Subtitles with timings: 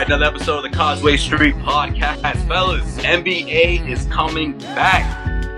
[0.00, 2.98] Right, another episode of the Causeway Street Podcast, fellas.
[2.98, 5.06] NBA is coming back.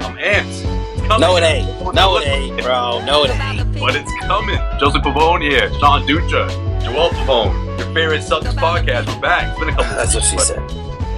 [0.00, 0.62] I'm amped.
[1.08, 1.20] Coming.
[1.20, 1.92] No, it ain't.
[1.92, 3.04] No, it ain't, bro.
[3.04, 3.80] No, it ain't.
[3.80, 4.56] But it's coming.
[4.78, 6.48] Joseph Pavone here, Sean Dutra,
[6.84, 9.12] Joel Pavone, your favorite Celtics podcast.
[9.12, 9.50] We're back.
[9.50, 9.96] It's been a couple.
[9.96, 10.62] That's what she but said.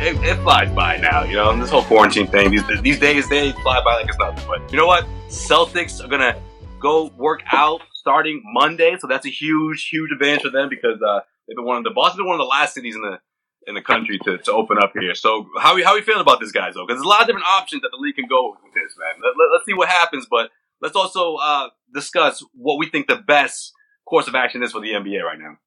[0.00, 1.54] It, it flies by now, you know.
[1.60, 2.50] This whole quarantine thing.
[2.50, 4.42] These these days they fly by like it's nothing.
[4.48, 5.04] But you know what?
[5.28, 6.40] Celtics are gonna
[6.80, 11.20] go work out starting Monday, so that's a huge, huge advantage for them because uh,
[11.50, 13.18] they've been one of the Boston's been one of the last cities in the
[13.66, 15.14] in the country to, to open up here.
[15.14, 16.74] So how how are you feeling about this, guys?
[16.74, 18.94] Though, because there's a lot of different options that the league can go with this,
[18.98, 19.20] man.
[19.22, 23.16] Let, let, us see what happens, but let's also uh, discuss what we think the
[23.16, 23.72] best
[24.08, 25.58] course of action is for the NBA right now.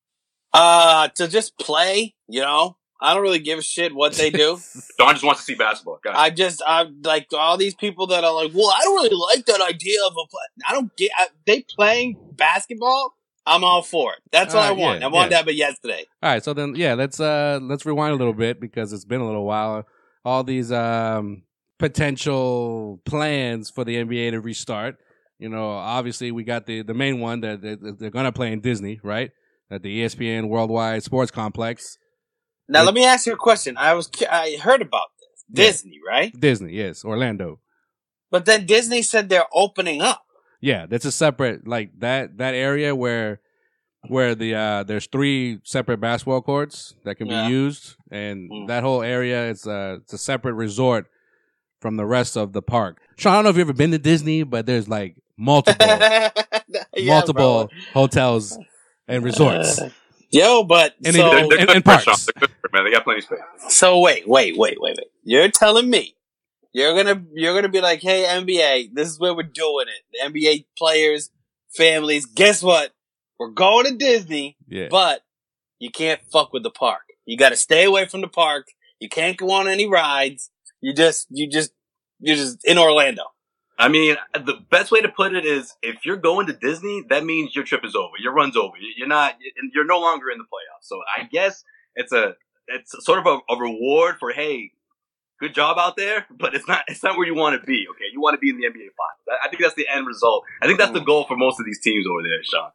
[0.54, 4.60] Uh, to just play, you know, I don't really give a shit what they do.
[4.98, 6.00] Don just wants to see basketball.
[6.06, 9.46] I just, I like all these people that are like, well, I don't really like
[9.48, 10.42] that idea of a, play.
[10.68, 13.16] I don't get, I, they playing basketball.
[13.46, 14.20] I'm all for it.
[14.32, 15.00] That's what Uh, I want.
[15.02, 15.38] yeah, I want yeah.
[15.40, 16.06] that, but yesterday.
[16.22, 19.22] All right, so then yeah, let's uh let's rewind a little bit because it's been
[19.22, 19.86] a little while.
[20.26, 21.44] All these um
[21.80, 24.98] potential plans for the NBA to restart.
[25.40, 28.52] You know, obviously we got the the main one that that they're going to play
[28.52, 29.32] in Disney, right?
[29.72, 31.98] At the ESPN Worldwide Sports Complex.
[32.70, 32.86] Now, Yeah.
[32.86, 33.76] let me ask you a question.
[33.78, 35.44] I was, I heard about this.
[35.50, 35.66] Yeah.
[35.66, 36.40] Disney, right?
[36.40, 37.60] Disney, yes, Orlando.
[38.32, 40.24] But then Disney said they're opening up.
[40.64, 43.42] Yeah, that's a separate like that that area where
[44.08, 47.48] where the uh there's three separate basketball courts that can Yeah.
[47.48, 48.68] be used and Mm.
[48.68, 51.08] that whole area is uh it's a separate resort
[51.82, 53.02] from the rest of the park.
[53.18, 56.32] Sean, I don't know if you've ever been to Disney, but there's like multiple Yeah,
[57.16, 57.78] multiple bro.
[57.94, 58.58] hotels
[59.08, 59.82] and resorts.
[60.32, 62.04] Yo, but And so, they- they're, they're in- good in for parks.
[62.06, 62.16] Sean.
[62.36, 62.86] They're good for man.
[62.86, 63.40] They got plenty of space.
[63.68, 65.08] So wait, wait, wait, wait, wait.
[65.26, 66.16] You're telling me
[66.74, 70.04] you're gonna you're gonna be like, hey NBA, this is where we're doing it.
[70.12, 71.30] The NBA players,
[71.76, 72.92] families, guess what?
[73.40, 74.88] We're going to Disney, Yeah.
[74.90, 75.22] but
[75.80, 77.02] you can't fuck with the park.
[77.26, 78.68] You gotta stay away from the park.
[79.00, 80.50] You can't go on any rides.
[80.82, 81.72] You just you just
[82.20, 83.24] you're just in Orlando.
[83.78, 87.26] I mean, the best way to put it is if you're going to Disney, that
[87.26, 88.14] means your trip is over.
[88.20, 88.76] Your run's over.
[88.98, 89.36] You're not.
[89.74, 90.84] You're no longer in the playoffs.
[90.84, 91.64] So I guess
[91.96, 92.36] it's a
[92.68, 94.72] it's sort of a, a reward for hey,
[95.44, 96.26] good job out there.
[96.32, 96.84] But it's not.
[96.88, 97.86] It's not where you want to be.
[97.92, 99.24] Okay, you want to be in the NBA finals.
[99.30, 100.44] I, I think that's the end result.
[100.62, 101.06] I think that's the mm.
[101.06, 102.72] goal for most of these teams over there, Sean.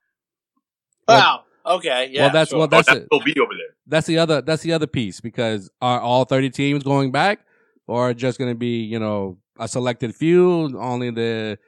[1.08, 1.44] Wow.
[1.66, 2.10] Okay.
[2.12, 2.24] Yeah.
[2.24, 2.58] well, that's sure.
[2.58, 3.08] well, Oh, that's that's it.
[3.10, 3.74] will be over there.
[3.86, 4.42] That's the other.
[4.42, 7.40] That's the other piece because are all thirty teams going back,
[7.86, 11.58] or just going to be you know a selected few, only the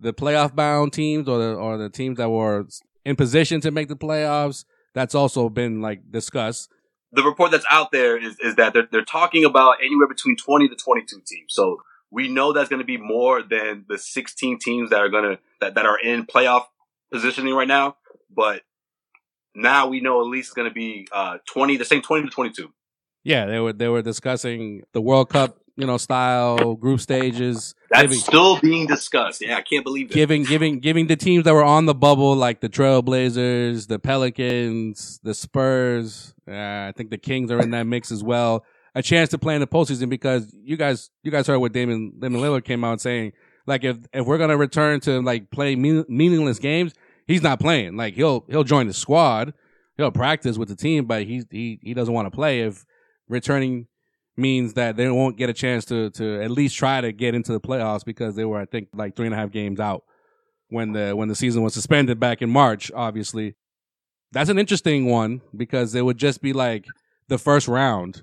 [0.00, 2.66] the playoff bound teams, or the or the teams that were
[3.04, 4.64] in position to make the playoffs?
[4.94, 6.70] That's also been like discussed.
[7.12, 10.68] The report that's out there is, is that they're, they're talking about anywhere between 20
[10.68, 11.46] to 22 teams.
[11.48, 15.24] So we know that's going to be more than the 16 teams that are going
[15.24, 16.64] to, that, that are in playoff
[17.12, 17.96] positioning right now.
[18.34, 18.62] But
[19.54, 22.30] now we know at least it's going to be, uh, 20, the same 20 to
[22.30, 22.72] 22.
[23.24, 27.74] Yeah, they were they were discussing the World Cup, you know, style group stages.
[27.88, 29.40] That's giving, still being discussed.
[29.40, 30.14] Yeah, I can't believe it.
[30.14, 35.20] giving giving giving the teams that were on the bubble, like the Trailblazers, the Pelicans,
[35.22, 36.34] the Spurs.
[36.48, 38.64] Uh, I think the Kings are in that mix as well.
[38.96, 42.14] A chance to play in the postseason because you guys you guys heard what Damian
[42.18, 43.32] Damian Lillard came out saying.
[43.66, 46.92] Like if if we're gonna return to like play mean, meaningless games,
[47.26, 47.96] he's not playing.
[47.96, 49.54] Like he'll he'll join the squad,
[49.96, 52.84] he'll practice with the team, but he he he doesn't want to play if
[53.28, 53.86] returning
[54.38, 57.52] means that they won't get a chance to to at least try to get into
[57.52, 60.04] the playoffs because they were I think like three and a half games out
[60.68, 62.90] when the when the season was suspended back in March.
[62.94, 63.56] Obviously,
[64.32, 66.86] that's an interesting one because it would just be like
[67.28, 68.22] the first round,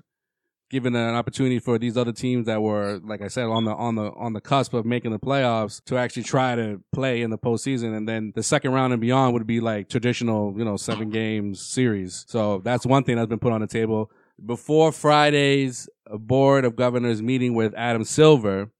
[0.70, 3.96] given an opportunity for these other teams that were like I said on the on
[3.96, 7.38] the on the cusp of making the playoffs to actually try to play in the
[7.38, 11.10] postseason, and then the second round and beyond would be like traditional you know seven
[11.10, 12.24] games series.
[12.28, 14.10] So that's one thing that's been put on the table
[14.44, 18.70] before Friday's board of governors meeting with Adam Silver,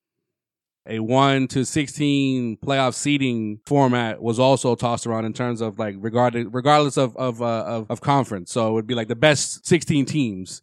[0.89, 5.97] a one to sixteen playoff seeding format was also tossed around in terms of like
[5.99, 8.53] regardless regardless of of uh, of, of conference.
[8.53, 10.63] So it would be like the best sixteen teams.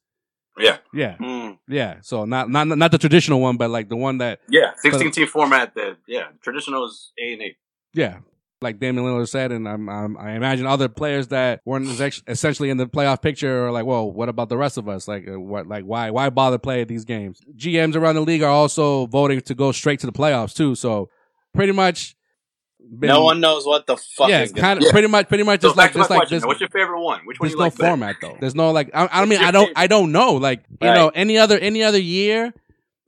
[0.57, 1.57] Yeah, Yeah, Mm.
[1.67, 1.97] yeah.
[2.01, 4.71] So not not not the traditional one, but like the one that yeah.
[4.77, 5.73] Sixteen team format.
[5.75, 7.55] That yeah, traditional is A and eight.
[7.93, 8.19] yeah.
[8.63, 11.87] Like Damian Lillard said, and I'm, I'm, I imagine other players that weren't
[12.27, 15.07] essentially in the playoff picture are like, "Well, what about the rest of us?
[15.07, 18.49] Like, uh, what, like, why, why bother playing these games?" GMs around the league are
[18.49, 20.73] also voting to go straight to the playoffs too.
[20.75, 21.09] So,
[21.53, 22.15] pretty much,
[22.99, 24.91] been- No one knows what the fuck yeah, is going kind of, Yeah.
[24.91, 26.37] pretty much, pretty much So just like, just like question.
[26.37, 26.45] this.
[26.45, 27.21] What's your favorite one?
[27.25, 27.89] Which one There's you no like better?
[27.91, 28.37] format though.
[28.39, 28.89] There's no like.
[28.93, 29.67] I, I What's mean, I don't.
[29.67, 29.77] favorite?
[29.79, 30.33] I don't know.
[30.33, 30.95] Like you Right.
[30.95, 32.53] know, any other any other year,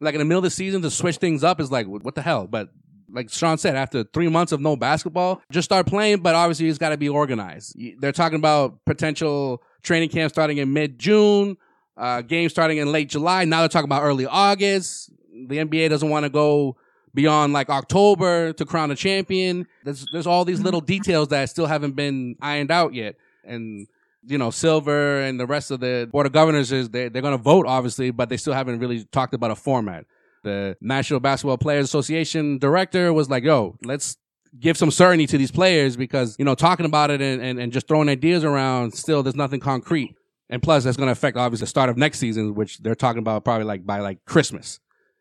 [0.01, 2.21] like in the middle of the season to switch things up is like what the
[2.21, 2.47] hell.
[2.47, 2.69] But
[3.11, 6.21] like Sean said, after three months of no basketball, just start playing.
[6.21, 7.75] But obviously, it's got to be organized.
[7.99, 11.57] They're talking about potential training camp starting in mid June,
[11.97, 13.45] uh, games starting in late July.
[13.45, 15.11] Now they're talking about early August.
[15.31, 16.77] The NBA doesn't want to go
[17.13, 19.67] beyond like October to crown a champion.
[19.83, 23.15] There's there's all these little details that still haven't been ironed out yet.
[23.43, 23.87] And
[24.27, 27.37] you know, Silver and the rest of the board of governors is they they're gonna
[27.37, 30.05] vote obviously, but they still haven't really talked about a format.
[30.45, 34.17] The National Basketball Players Association director was like, yo, let's
[34.59, 37.73] give some certainty to these players because, you know, talking about it and, and, and
[37.73, 40.15] just throwing ideas around, still there's nothing concrete.
[40.49, 43.43] And plus that's gonna affect obviously the start of next season, which they're talking about
[43.43, 44.79] probably like by like Christmas.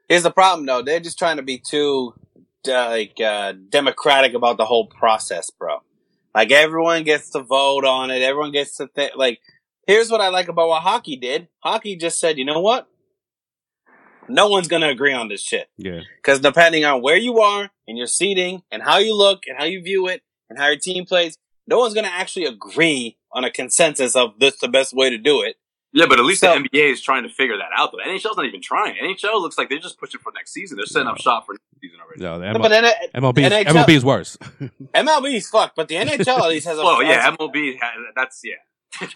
[0.09, 0.83] Here's the problem, though.
[0.83, 2.13] They're just trying to be too
[2.67, 5.79] like uh, democratic about the whole process, bro.
[6.35, 8.21] Like everyone gets to vote on it.
[8.21, 9.13] Everyone gets to think.
[9.17, 9.41] Like,
[9.87, 11.49] here's what I like about what hockey did.
[11.61, 12.87] Hockey just said, you know what?
[14.29, 16.01] No one's gonna agree on this shit Yeah.
[16.17, 19.65] because depending on where you are and your seating and how you look and how
[19.65, 21.37] you view it and how your team plays,
[21.67, 25.43] no one's gonna actually agree on a consensus of this the best way to do
[25.43, 25.57] it.
[25.93, 27.93] Yeah, but at least So- the NBA is trying to figure that out.
[27.93, 28.97] Though NHL's not even trying.
[28.97, 30.77] NHL looks like they're just pushing for next season.
[30.77, 32.21] They're setting up shop for next season already.
[32.21, 32.85] No, the But then
[33.15, 34.37] MLB, is, NHL MLB is worse.
[34.93, 36.83] MLB is fucked, but the NHL at least has a.
[36.83, 37.79] Well, yeah, MLB.
[37.81, 38.55] Has, that's yeah.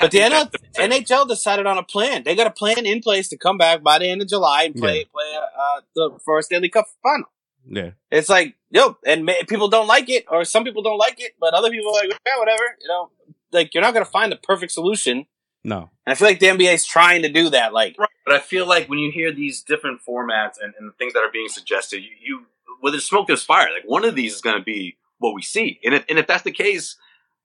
[0.01, 2.23] But the NL NHL decided on a plan.
[2.25, 4.75] They got a plan in place to come back by the end of July and
[4.75, 7.29] play play uh, the first Stanley Cup final.
[7.67, 7.91] yeah.
[8.11, 11.33] It's like, yo, and ma- people don't like it, or some people don't like it,
[11.41, 12.65] but other people are like, yeah, whatever.
[12.81, 13.11] You know,
[13.53, 15.27] like you're not gonna find the perfect solution.
[15.65, 15.91] No.
[16.07, 17.73] And I feel like the NBA is trying to do that.
[17.73, 18.09] Like, Right.
[18.25, 21.21] But I feel like when you hear these different formats and, and the things that
[21.21, 22.47] are being suggested, you, you
[22.81, 23.69] whether there's smoke, there's fire.
[23.73, 26.27] Like one of these is going to be what we see, and if, and if
[26.27, 26.97] that's the case,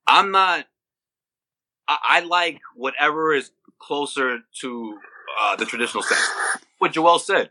[0.08, 0.66] I'm not.
[1.88, 5.00] I, I like whatever is closer to
[5.40, 6.30] uh, the traditional sense.
[6.80, 7.50] What Joel said,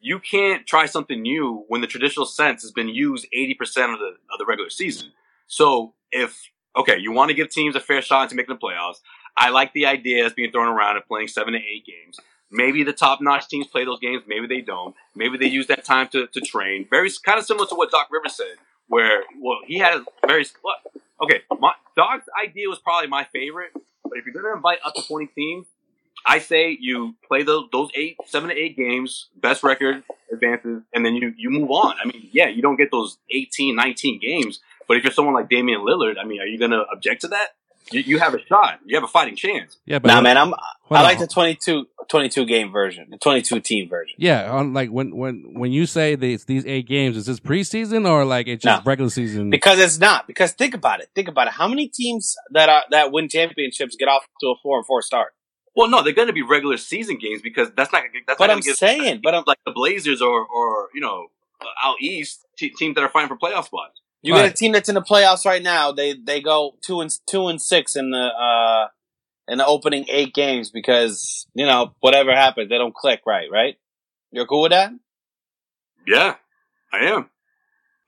[0.00, 4.16] you can't try something new when the traditional sense has been used 80% of the
[4.32, 5.12] of the regular season.
[5.46, 9.00] So if okay, you want to give teams a fair shot to making the playoffs.
[9.36, 12.18] I like the idea that's being thrown around of playing seven to eight games.
[12.50, 14.22] Maybe the top notch teams play those games.
[14.26, 14.94] Maybe they don't.
[15.14, 16.86] Maybe they use that time to, to train.
[16.88, 18.56] Very kind of similar to what Doc Rivers said,
[18.88, 20.46] where well he had a very?
[21.22, 23.72] Okay, my, Doc's idea was probably my favorite.
[24.04, 25.66] But if you're going to invite up to 20 teams,
[26.26, 31.04] I say you play those those eight, seven to eight games, best record advances, and
[31.04, 31.96] then you you move on.
[32.02, 35.48] I mean, yeah, you don't get those 18, 19 games, but if you're someone like
[35.48, 37.50] Damian Lillard, I mean, are you going to object to that?
[37.92, 38.80] You, you have a shot.
[38.84, 39.78] You have a fighting chance.
[39.86, 40.56] Yeah, but nah, man, I'm hold
[40.90, 41.02] I on.
[41.04, 44.14] like the 22, 22 game version, the 22 team version.
[44.18, 48.08] Yeah, on like when when when you say these these eight games, is this preseason
[48.08, 48.88] or like it's just No.
[48.90, 49.50] regular season?
[49.50, 50.26] Because it's not.
[50.26, 51.08] Because think about it.
[51.14, 51.52] Think about it.
[51.54, 55.02] How many teams that are that win championships get off to a four and four
[55.02, 55.32] start?
[55.76, 58.02] Well, no, they're going to be regular season games because that's not.
[58.26, 61.28] That's But I'm gonna saying, but I'm like the Blazers or or you know
[61.60, 64.00] uh, out east te- teams that are fighting for playoff spots.
[64.22, 65.92] You get a team that's in the playoffs right now.
[65.92, 68.88] They they go two and two and six in the uh
[69.46, 73.48] in the opening eight games because you know whatever happens they don't click right.
[73.50, 73.76] Right?
[74.32, 74.92] You're cool with that?
[76.06, 76.34] Yeah,
[76.92, 77.30] I am.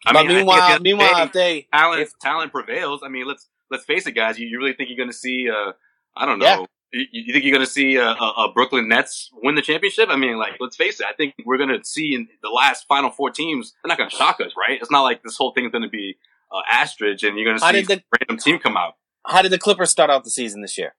[0.07, 2.03] I but mean, I think at the meanwhile, end of meanwhile, day, if they talent
[2.03, 3.03] if- talent prevails.
[3.05, 4.39] I mean, let's let's face it, guys.
[4.39, 5.49] You, you really think you're going to see?
[5.49, 5.73] Uh,
[6.17, 6.45] I don't know.
[6.47, 6.65] Yeah.
[6.93, 10.09] You, you think you're going to see a, a, a Brooklyn Nets win the championship?
[10.09, 11.07] I mean, like, let's face it.
[11.07, 13.75] I think we're going to see in the last Final Four teams.
[13.83, 14.79] They're not going to shock us, right?
[14.81, 16.17] It's not like this whole thing is going to be
[16.53, 18.95] uh, ostrich, and you're going to see the- a random team come out.
[19.27, 20.95] how did the Clippers start out the season this year?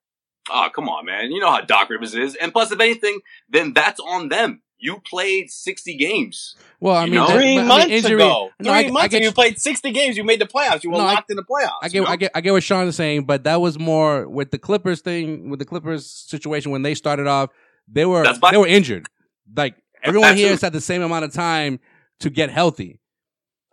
[0.50, 1.32] Oh, come on, man.
[1.32, 2.36] You know how Doc Rivers is.
[2.36, 3.20] And plus, if anything,
[3.50, 4.64] then that's on them.
[4.84, 6.56] You played 60 games.
[6.80, 7.28] well, I you mean, know?
[7.28, 9.26] Three but, I mean, months injury- ago, No, three I, I months get ago, you
[9.30, 10.18] you- played sixty games.
[10.18, 10.84] You made the playoffs.
[10.84, 11.78] You were No, I- locked in the playoffs.
[11.84, 12.08] I you get, know?
[12.08, 15.02] I get, I get what Sean is saying, but that was more with the Clippers
[15.02, 17.50] thing, with the Clippers situation when they started off.
[17.88, 19.08] They were That's they were injured.
[19.56, 20.52] Like everyone here Absolutely.
[20.54, 21.80] has had the same amount of time
[22.22, 23.00] to get healthy.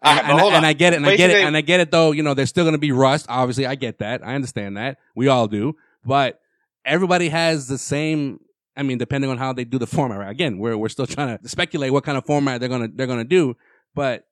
[0.02, 0.66] All And, right, and, and.
[0.66, 1.90] I get it, and I get it, Basically- and I get it.
[1.90, 3.24] Though you know, there's still going to be rust.
[3.30, 4.22] Obviously, I get that.
[4.26, 4.98] I understand that.
[5.16, 5.74] We all do.
[6.04, 6.38] But
[6.84, 8.40] everybody has the same.
[8.78, 10.18] I mean, depending on how they do the format.
[10.18, 10.30] Right?
[10.30, 13.24] Again, we're we're still trying to speculate what kind of format they're gonna they're gonna
[13.24, 13.56] do.
[13.94, 14.26] But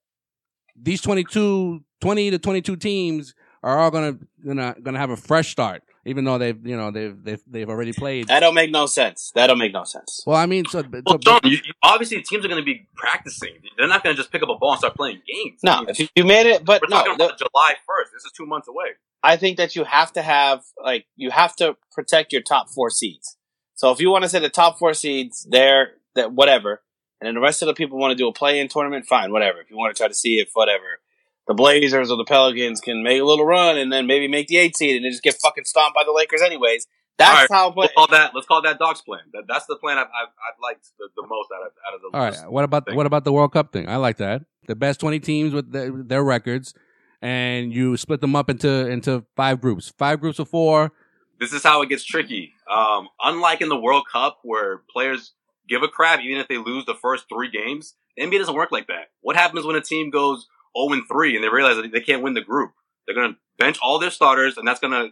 [0.80, 5.82] these 22, 20 to 22 teams are all gonna gonna gonna have a fresh start,
[6.04, 8.28] even though they've you know they've they've they've already played.
[8.28, 9.32] That don't make no sense.
[9.34, 10.22] That don't make no sense.
[10.26, 12.86] Well, I mean, so, so Well, John, you, you, obviously teams are going to be
[12.94, 13.54] practicing.
[13.76, 15.60] They're not going to just pick up a ball and start playing games.
[15.66, 17.74] I No, mean, if you- you made it, but we're no, talking the- about July
[17.86, 18.12] first.
[18.12, 18.90] This is two months away.
[19.22, 22.90] I think that you have to have like you have to protect your top four
[22.90, 23.35] seeds.
[23.76, 26.83] So if you want to say the top four seeds, there, that whatever,
[27.21, 29.61] and then the rest of the people want to do a play-in tournament, fine, whatever.
[29.61, 31.00] If you want to try to see if whatever
[31.47, 34.56] the Blazers or the Pelicans can make a little run and then maybe make the
[34.56, 36.87] eight seed and then just get fucking stomped by the Lakers anyways.
[37.18, 37.73] That's how.
[37.76, 38.33] Let's But call that.
[38.35, 39.21] Let's call that Doc's plan.
[39.33, 42.00] That, that's the plan I've, I've, I've liked the, the most out of out of
[42.02, 42.18] the.
[42.18, 42.97] all right, what about thing.
[42.97, 43.88] what about the World Cup thing?
[43.88, 44.42] I like that.
[44.66, 46.75] The best twenty teams with their, their records,
[47.23, 49.92] and you split them up into into five groups.
[49.97, 50.92] Five groups of four.
[51.40, 52.52] This is how it gets tricky.
[52.70, 55.32] Um, unlike in the World Cup, where players
[55.68, 58.72] give a crap even if they lose the first three games, the NBA doesn't work
[58.72, 59.10] like that.
[59.20, 60.46] What happens when a team goes
[60.78, 62.72] 0 and 3 and they realize that they can't win the group?
[63.06, 65.08] They're gonna bench all their starters, and that's gonna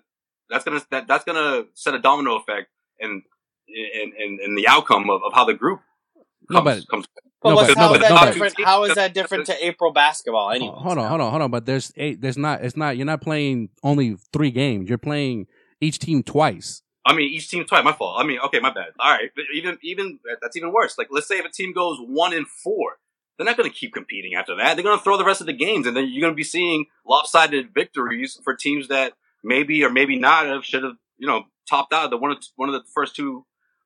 [0.51, 2.69] that's gonna that, that's gonna set a domino effect
[3.01, 3.23] and
[3.69, 5.81] in in, in the outcome of, of how the group
[6.51, 6.85] No, comes.
[6.85, 7.07] but comes.
[7.45, 8.55] No, what's, but- how no, is that different?
[8.65, 10.51] How is that different to April basketball?
[10.51, 11.51] Anyway, hold on, hold on, hold on.
[11.51, 12.21] But there's eight.
[12.21, 12.65] There's not.
[12.65, 12.97] It's not.
[12.97, 14.89] You're not playing only three games.
[14.89, 15.47] You're playing
[15.85, 16.83] each team twice.
[17.07, 17.85] I mean, each team twice.
[17.85, 18.17] My fault.
[18.19, 18.89] I mean, okay, my bad.
[18.99, 20.97] All right, but even even that's even worse.
[20.99, 22.99] Like, let's say if a team goes one and four,
[23.37, 24.75] they're not going to keep competing after that.
[24.75, 26.45] They're going to throw the rest of the games, and then you're going to be
[26.45, 29.13] seeing lopsided victories for teams that
[29.43, 32.69] maybe or maybe not have should have you know topped out the one of one
[32.69, 33.45] of the first two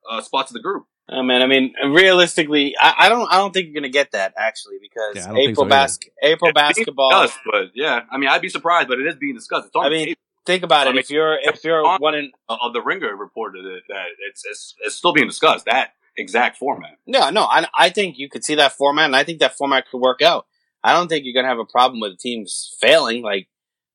[0.09, 0.85] uh, spots of the group.
[1.11, 4.33] I mean, I mean, realistically, I, I don't, I don't think you're gonna get that
[4.37, 7.09] actually because Yeah, I don't think April so bas- April It's being basketball.
[7.23, 9.67] discussed, but yeah, I mean, I'd be surprised, but it is being discussed.
[9.67, 10.19] It's on I the mean, table.
[10.49, 10.93] Think about I it.
[10.93, 14.07] mean, If you're, if you're on- one in, Uh, of the Ringer reported it, that
[14.27, 15.65] it's, it's it's still being discussed.
[15.65, 16.97] That exact format.
[17.05, 19.85] no, no, I, I think you could see that format, and I think that format
[19.89, 20.47] could work out.
[20.83, 23.21] I don't think you're gonna have a problem with teams failing.
[23.21, 23.47] Like,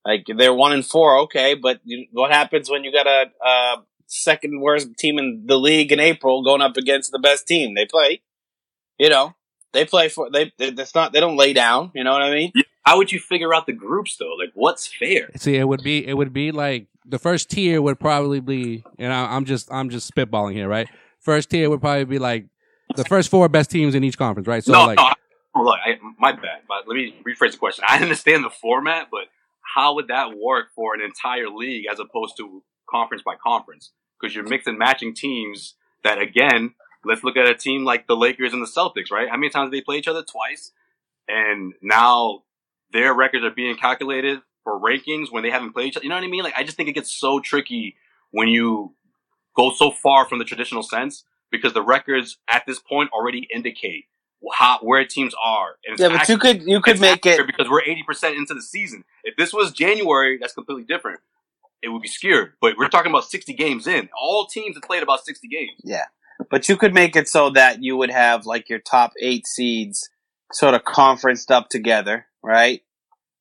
[0.05, 3.75] like they're one and four, okay, but you, what happens when you got a, uh
[4.07, 7.75] second worst team in the league in April going up against the best team?
[7.75, 8.21] They play,
[8.97, 9.35] you know,
[9.75, 10.51] they play for they.
[10.57, 11.91] they that's not they don't lay down.
[11.93, 12.51] You know what I mean?
[12.83, 14.33] How would you figure out the groups though?
[14.39, 15.29] Like, what's fair?
[15.37, 19.13] See, it would be it would be like the first tier would probably be, and
[19.13, 20.87] I, I'm just I'm just spitballing here, right?
[21.19, 22.45] First tier would probably be like
[22.95, 24.63] the first four best teams in each conference, right?
[24.63, 25.03] So no, like, no.
[25.03, 25.13] I-
[25.57, 26.63] Look, I, my bad.
[26.67, 27.85] But let me rephrase the question.
[27.87, 29.21] I understand the format, but
[29.61, 33.91] how would that work for an entire league as opposed to conference by conference?
[34.19, 35.75] Because you're mixing matching teams.
[36.03, 36.73] That again,
[37.05, 39.29] let's look at a team like the Lakers and the Celtics, right?
[39.29, 40.23] How many times did they play each other?
[40.23, 40.71] Twice,
[41.27, 42.43] and now
[42.91, 46.03] their records are being calculated for rankings when they haven't played each other.
[46.03, 46.43] You know what I mean?
[46.43, 47.95] Like, I just think it gets so tricky
[48.31, 48.93] when you
[49.55, 54.05] go so far from the traditional sense because the records at this point already indicate
[54.53, 55.75] how where teams are.
[55.97, 57.45] Yeah, but you could you could it's make it.
[57.47, 59.03] because we're eighty percent into the season.
[59.23, 61.19] If this was January, that's completely different.
[61.81, 62.53] It would be skewed.
[62.61, 64.09] But we're talking about sixty games in.
[64.19, 65.79] All teams have played about sixty games.
[65.83, 66.05] Yeah,
[66.49, 70.09] but you could make it so that you would have like your top eight seeds
[70.51, 72.81] sort of conferenced up together, right?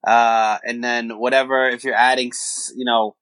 [0.07, 2.33] Uh, and then whatever, if you're adding,
[2.75, 3.17] you know,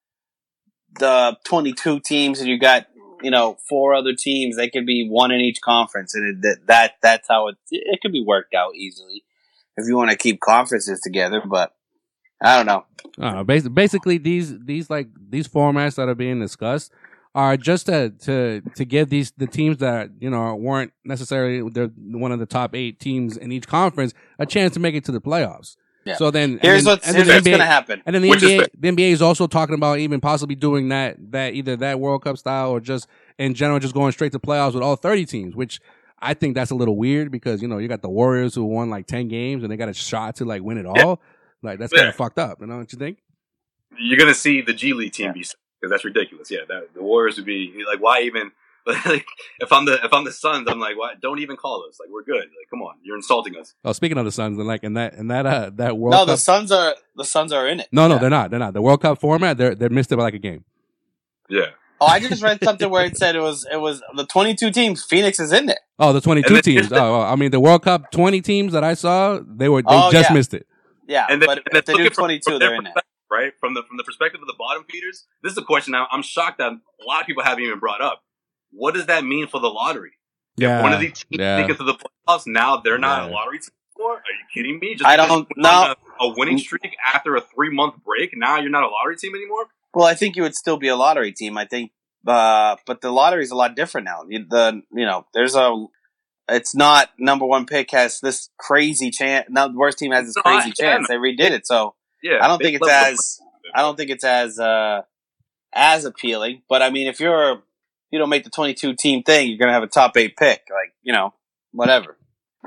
[0.99, 2.87] the 22 teams and you got,
[3.23, 6.15] you know, four other teams, they could be one in each conference.
[6.15, 9.23] And it, that, that, that's how it, it could be worked out easily
[9.77, 11.41] if you want to keep conferences together.
[11.45, 11.73] But
[12.43, 12.85] I don't know.
[13.19, 13.45] I don't know.
[13.45, 16.93] Bas- Basically, these these like these formats that are being discussed
[17.35, 21.91] are just to to to give these the teams that you know weren't necessarily they're
[21.97, 25.13] one of the top eight teams in each conference a chance to make it to
[25.13, 25.77] the playoffs.
[26.05, 26.17] Yeah.
[26.17, 28.03] So then, and Here's then- what's, and here's then what's the going to happen.
[28.05, 31.17] And then the Which NBA, the NBA is also talking about even possibly doing that,
[31.31, 33.07] that either that World Cup style or just
[33.39, 35.79] in general, just going straight to playoffs with all 30 teams, which
[36.19, 38.91] I think that's a little weird because, you know, you got the Warriors who won
[38.91, 41.23] like 10 games and they got a shot to like win it all.
[41.63, 42.61] Like that's kind of fucked up.
[42.61, 43.19] You know what you think?
[43.97, 45.45] You're gonna see the G League team be
[45.83, 46.49] because that's ridiculous.
[46.51, 48.53] Yeah, that, the Warriors would be like, why even?
[48.85, 49.27] Like,
[49.61, 51.15] if I'm the if I'm the Suns, I'm like, why?
[51.21, 51.99] Don't even call us.
[52.01, 52.43] Like, we're good.
[52.47, 53.75] Like, come on, you're insulting us.
[53.85, 56.19] Oh, speaking of the Suns and like, and that, and that, uh, that World No,
[56.19, 56.27] Cup.
[56.27, 57.87] the Suns are, the Suns are in it.
[57.93, 58.21] no, no, Yeah.
[58.23, 58.51] they're not.
[58.51, 58.75] They're not.
[58.75, 60.65] The World Cup format, they're, they missed it by like a game.
[61.49, 61.67] Yeah.
[62.01, 65.05] Oh, I just read something where it said it was it was the 22 teams.
[65.05, 65.79] Phoenix is in there.
[66.01, 66.91] Oh, the 22 then- teams.
[66.93, 69.87] Oh, oh, I mean, the World Cup 20 teams that I saw, they were, they
[69.91, 70.35] Oh, just yeah.
[70.35, 70.67] missed it.
[71.07, 72.95] Yeah, And then, but and if they do looking from- 22, from they're in there.
[73.33, 75.95] Perspective, Right from the from the perspective of the bottom feeders, this is a question
[75.95, 78.23] I'm, I'm shocked that a lot of people haven't even brought up.
[78.71, 80.13] What does that mean for the lottery?
[80.57, 80.83] Yeah.
[80.83, 81.61] One of these teams yeah.
[81.61, 82.47] make it to the playoffs.
[82.47, 83.31] Now they're not Yeah.
[83.31, 84.17] a lottery team anymore.
[84.17, 84.95] Are you kidding me?
[84.95, 86.27] Just I don't- you went on no.
[86.27, 88.31] A, a winning streak after a three month break.
[88.37, 89.67] Now you're not a lottery team anymore.
[89.95, 91.59] Well, I think you would still be a lottery team.
[91.59, 91.93] I think,
[92.27, 94.23] uh, but the lottery is a lot different now.
[94.29, 95.87] You, the you know, there's a
[96.49, 99.47] it's not number one pick has this crazy chance.
[99.51, 101.09] Now the worst team has this crazy chance.
[101.09, 103.13] They redid it, so Yeah, I don't think it's level up.
[103.13, 103.39] as
[103.75, 105.03] I don't think it's as uh
[105.75, 106.63] as appealing.
[106.69, 107.63] But I mean, if you're
[108.11, 110.63] you don't make the 22 team thing, you're gonna have a top eight pick.
[110.71, 111.35] Like you know,
[111.73, 112.17] whatever.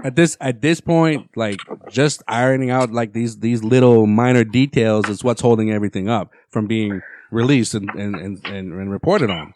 [0.03, 1.59] At this at this point, like
[1.89, 6.67] just ironing out like these these little minor details is what's holding everything up from
[6.67, 9.53] being released and and and, and, and reported on.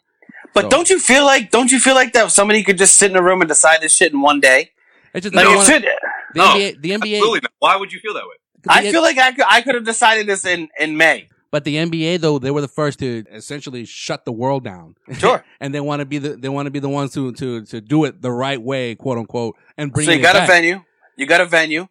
[0.53, 3.11] But So- don't you feel like don't you feel like that somebody could just sit
[3.11, 4.71] in a room and decide this shit in one day?
[5.13, 7.51] It's just Like they it wanna- the No, NBA the NBA Absolutely not.
[7.59, 8.35] Why would you feel that way?
[8.67, 11.29] I the- feel like I could I could have decided this in in May.
[11.51, 14.95] But the NBA though, they were the first to essentially shut the world down.
[15.17, 15.43] Sure.
[15.59, 17.81] and they want to be the they want to be the ones to to to
[17.81, 20.47] do it the right way, quote unquote, and bring so you it got back.
[20.47, 20.81] a venue.
[21.17, 21.87] You got a venue.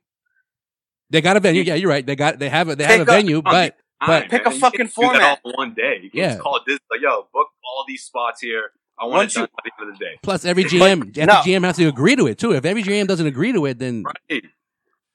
[1.10, 1.62] They got a venue.
[1.62, 2.04] Yeah, you're right.
[2.06, 4.44] They got they have a they have a Pick up- venue, but But- Alright, Pick
[4.44, 5.40] man, a fucking can't do that format.
[5.44, 5.94] all one day.
[6.00, 6.28] You can't Yeah.
[6.28, 6.78] just call it this.
[6.88, 8.70] Like, yo, book all these spots here.
[8.96, 10.18] I want Once it done you- by the end of the day.
[10.22, 11.32] plus every GM every no.
[11.42, 12.52] GM has to agree to it too.
[12.52, 14.44] If every GM doesn't agree to it, then Right.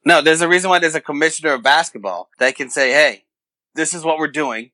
[0.05, 3.24] No, there's a reason why there's a commissioner of basketball that can say, "Hey,
[3.75, 4.72] this is what we're doing.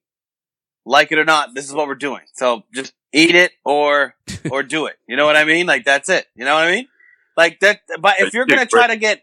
[0.85, 2.21] Like it or not, this is what we're doing.
[2.33, 4.15] So just eat it or
[4.51, 4.97] or do it.
[5.07, 5.65] You know what I mean?
[5.65, 6.25] Like that's it.
[6.35, 6.87] You know what I mean?
[7.37, 7.81] Like that.
[7.99, 9.21] But if you're gonna try to get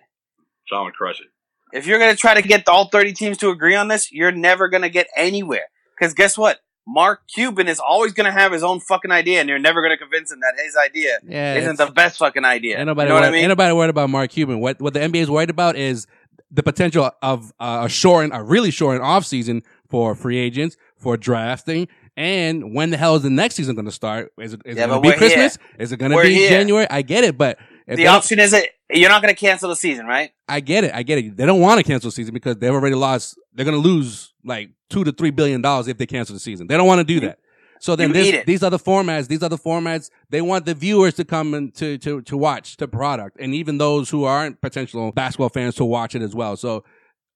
[0.66, 1.28] Sean would crush it.
[1.72, 4.68] if you're gonna try to get all 30 teams to agree on this, you're never
[4.68, 5.66] gonna get anywhere.
[5.98, 6.60] Because guess what?
[6.86, 10.30] Mark Cuban is always gonna have his own fucking idea, and you're never gonna convince
[10.30, 12.78] him that his idea yeah, isn't the best fucking idea.
[12.78, 13.42] Ain't nobody, you know what I worried, mean?
[13.42, 14.60] ain't nobody worried about Mark Cuban.
[14.60, 16.06] What what the NBA is worried about is
[16.50, 21.16] the potential of uh, a short, a really short off season for free agents, for
[21.16, 24.32] drafting, and when the hell is the next season going to start?
[24.38, 25.58] Is it, is Yeah, it going to be Christmas?
[25.78, 26.48] Is it going to be here.
[26.48, 26.86] January?
[26.88, 30.06] I get it, but if the option is it you're not gonna cancel the season,
[30.06, 30.30] right?
[30.48, 30.94] I get it.
[30.94, 31.36] I get it.
[31.36, 33.38] They don't want to cancel the season because they've already lost.
[33.54, 36.66] They're going to lose like two to three billion dollars if they cancel the season.
[36.66, 37.38] They don't want to do that.
[37.80, 41.52] So then this, these other formats, these other formats, they want the viewers to come
[41.52, 43.36] and to, to, to watch the product.
[43.38, 46.56] And even those who aren't potential basketball fans to watch it as well.
[46.56, 46.84] So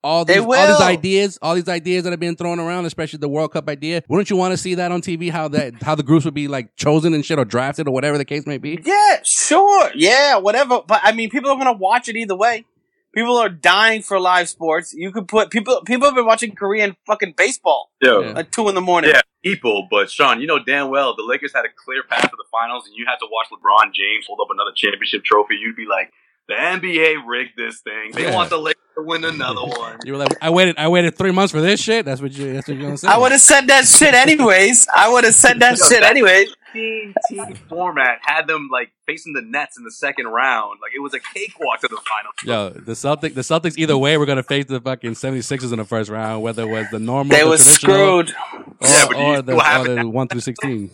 [0.03, 3.29] all these, all these ideas, all these ideas that have been thrown around, especially the
[3.29, 4.03] World Cup idea.
[4.09, 5.31] Wouldn't you want to see that on TV?
[5.31, 8.17] How that, how the groups would be like chosen and shit or drafted or whatever
[8.19, 8.79] the case may be?
[8.85, 9.91] Yeah, sure.
[9.95, 10.81] Yeah, whatever.
[10.87, 12.65] But I mean, people are gonna watch it either way.
[13.13, 14.95] People are dying for live sports.
[14.97, 15.83] You could put people.
[15.85, 18.35] People have been watching Korean fucking baseball Yeah.
[18.37, 19.11] at two in the morning.
[19.13, 22.37] Yeah, people, but Sean, you know damn well the Lakers had a clear path to
[22.37, 25.57] the finals, and you had to watch LeBron James hold up another championship trophy.
[25.57, 26.13] You'd be like,
[26.49, 28.13] the NBA rigged this thing.
[28.13, 28.35] They Yeah.
[28.35, 29.99] want the Lakers to win another one.
[30.05, 32.05] You were like, I waited, I waited three months for this shit.
[32.05, 33.09] That's what you, that's what you're gonna say.
[33.09, 34.89] I would have said that shit anyways.
[34.95, 36.55] I would have said that Yo, shit that- anyways.
[36.73, 40.79] Team team format had them like facing the Nets in the second round.
[40.81, 42.35] Like it was a cakewalk to the finals.
[42.45, 43.77] Yo, the Celtics, the Celtics.
[43.77, 46.87] Either way, we're gonna face the fucking 76ers in the first round, whether it was
[46.93, 48.31] the normal, They the was screwed.
[48.31, 50.93] or, Yeah, but you or still the, or the one through sixteen.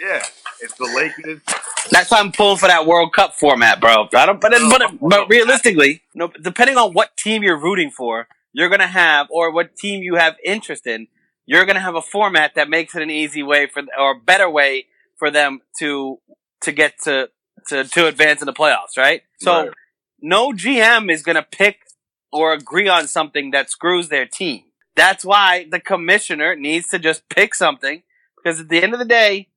[0.00, 0.24] Yeah,
[0.60, 1.40] it's the Lakers.
[1.90, 4.08] That's why I'm pulling for that World Cup format, bro.
[4.14, 4.40] I don't.
[4.40, 6.28] But but, oh, but realistically, no.
[6.42, 10.36] Depending on what team you're rooting for, you're gonna have, or what team you have
[10.44, 11.08] interest in,
[11.46, 14.48] you're gonna have a format that makes it an easy way for, or a better
[14.50, 16.18] way for them to
[16.62, 17.28] to get to
[17.68, 19.22] to to advance in the playoffs, right?
[19.40, 19.70] So Right.
[20.20, 21.80] no GM is gonna pick
[22.32, 24.64] or agree on something that screws their team.
[24.94, 28.02] That's why the commissioner needs to just pick something
[28.36, 29.48] because at the end of the day,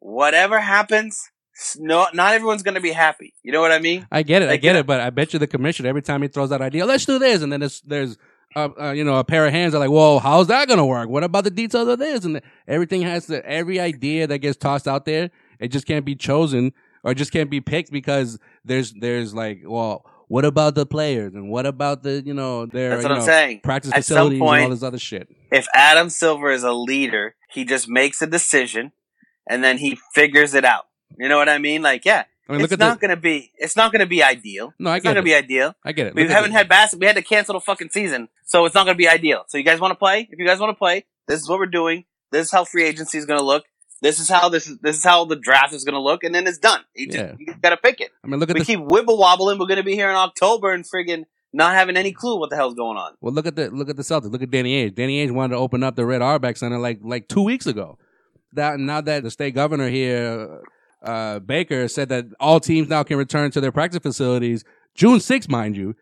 [0.00, 1.30] whatever happens,
[1.78, 3.34] no, not everyone's going to be happy.
[3.42, 4.06] You know what I mean?
[4.10, 6.22] I get it, I get you it, but I bet you the commissioner every time
[6.22, 8.18] he throws that idea, let's do this, and then there's there's
[8.56, 11.08] uh, uh, you know a pair of hands are like, whoa, how's that gonna work?
[11.08, 12.24] What about the details of this?
[12.24, 16.14] And everything has to every idea that gets tossed out there, it just can't be
[16.14, 16.72] chosen
[17.04, 21.50] or just can't be picked because there's there's like, well, what about the players and
[21.50, 23.60] what about the you know their That's you what I'm know, saying.
[23.62, 25.28] practice At some facilities and all this other shit.
[25.50, 28.92] If Adam Silver is a leader, he just makes a decision
[29.48, 30.84] and then he figures it out.
[31.16, 31.82] You know what I mean?
[31.82, 34.22] Like, yeah, I mean, it's at not the going to be, it's not to be
[34.22, 34.72] ideal.
[34.78, 35.74] no, I It's not get going to be ideal.
[35.84, 36.14] I get it.
[36.14, 37.00] We Look haven't had basketball.
[37.04, 39.44] We had to cancel the fucking season, so it's not going to be ideal.
[39.48, 40.28] So you guys want to play?
[40.30, 42.04] If you guys want to play, this is what we're doing.
[42.30, 43.64] This is how free agency is going to look.
[44.00, 44.78] This is how this is.
[44.78, 46.82] This is how the draft is going to look, and then it's done.
[46.94, 47.34] You just Yeah.
[47.38, 48.10] you got to pick it.
[48.22, 49.58] I mean, look at We the keep wibble wobbling.
[49.58, 52.56] We're going to be here in October and friggin' not having any clue what the
[52.56, 53.14] hell's going on.
[53.20, 54.30] Well, look at the look at the Celtics.
[54.30, 54.94] Look at Danny Ainge.
[54.94, 57.98] Danny Ainge wanted to open up the Red Auerbach Center like like two weeks ago.
[58.52, 60.60] That now that the state governor here,
[61.02, 64.64] uh, Baker, said that all teams now can return to their practice facilities
[64.98, 65.94] June 6th, mind you.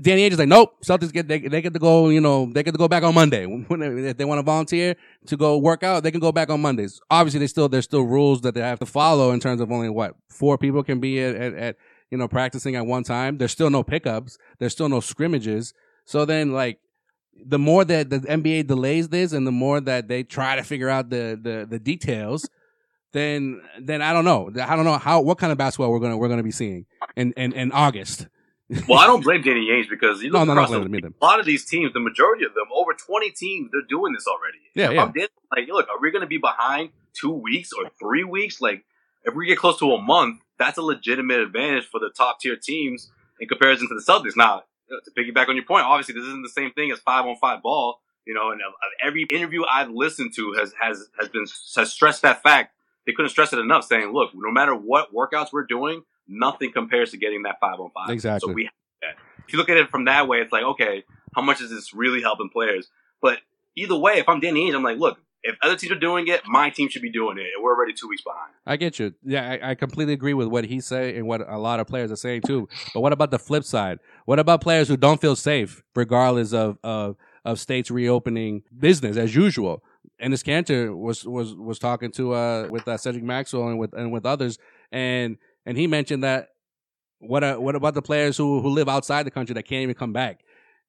[0.00, 0.76] Danny Ainge is like, nope.
[0.82, 2.08] Celtics get they, they get to go.
[2.08, 5.36] You know, they get to go back on Monday if they want to volunteer to
[5.36, 6.04] go work out.
[6.04, 7.00] They can go back on Mondays.
[7.10, 9.90] Obviously, they still there's still rules that they have to follow in terms of only
[9.90, 11.76] what four people can be at, at, at
[12.10, 13.38] you know practicing at one time.
[13.38, 14.38] There's still no pickups.
[14.58, 15.74] There's still no scrimmages.
[16.04, 16.78] So then, like,
[17.44, 20.88] the more that the NBA delays this, and the more that they try to figure
[20.88, 22.48] out the the, the details,
[23.12, 24.50] then then I don't know.
[24.62, 26.86] I don't know how what kind of basketball we're gonna we're gonna be seeing.
[27.16, 28.26] in, in, in August.
[28.88, 30.92] Well, I don't blame Danny Ainge because you No, look no, no, across the blame
[30.92, 31.12] me then.
[31.20, 34.24] a lot of these teams, the majority of them, over 20 teams, they're doing this
[34.26, 34.58] already.
[34.74, 35.02] Yeah, if yeah.
[35.02, 38.62] I'm Danny, like, look, are we going to be behind two weeks or three weeks?
[38.62, 38.86] Like,
[39.24, 42.56] if we get close to a month, that's a legitimate advantage for the top tier
[42.56, 44.36] teams in comparison to the Celtics.
[44.38, 47.36] Now, to piggyback on your point, obviously this isn't the same thing as five on
[47.36, 48.00] five ball.
[48.24, 48.70] You know, and uh,
[49.06, 51.44] every interview I've listened to has has has been
[51.76, 52.72] has stressed that fact.
[53.06, 57.10] They couldn't stress it enough, saying, "Look, no matter what workouts we're doing, nothing compares
[57.12, 58.10] to getting that five on five.
[58.10, 58.48] Exactly.
[58.48, 58.68] So we.
[59.46, 61.92] If you look at it from that way, it's like, okay, how much is this
[61.92, 62.88] really helping players?
[63.20, 63.38] But
[63.76, 66.42] either way, if I'm Danny Ainge, I'm like, look, if other teams are doing it,
[66.46, 68.52] my team should be doing it, and we're already two weeks behind.
[68.64, 69.12] I get you.
[69.24, 72.12] Yeah, I, I completely agree with what he said and what a lot of players
[72.12, 72.68] are saying too.
[72.94, 73.98] But what about the flip side?
[74.24, 79.34] What about players who don't feel safe, regardless of of, of states reopening business as
[79.34, 79.82] usual?
[80.22, 84.12] Enes Kanter was was was talking to uh with uh, Cedric Maxwell and with and
[84.12, 84.58] with others,
[84.90, 85.36] and
[85.66, 86.48] and he mentioned that
[87.18, 89.94] what uh, what about the players who who live outside the country that can't even
[89.94, 90.40] come back?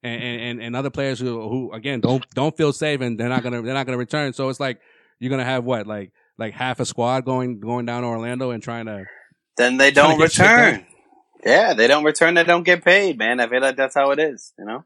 [0.02, 3.42] And, and and other players who who again don't don't feel safe and they're not
[3.42, 4.34] gonna they're not gonna return.
[4.34, 4.80] So it's like
[5.18, 8.62] you're gonna have what like like half a squad going going down to Orlando and
[8.62, 9.04] trying to
[9.56, 10.86] Then they don't to get shit return.
[11.44, 12.34] Yeah, they don't return.
[12.34, 13.40] They don't get paid, man.
[13.40, 14.52] I feel like that's how it is.
[14.58, 14.84] You know.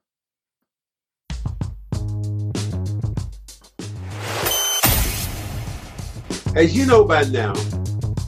[6.59, 7.53] As you know by now,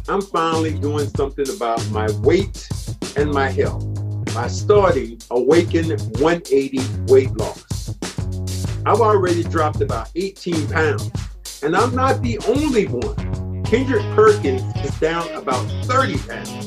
[0.09, 2.69] I'm finally doing something about my weight
[3.17, 3.85] and my health
[4.33, 6.79] by starting Awaken 180
[7.13, 7.97] Weight Loss.
[8.87, 11.11] I've already dropped about 18 pounds,
[11.65, 13.65] and I'm not the only one.
[13.65, 16.67] Kendrick Perkins is down about 30 pounds,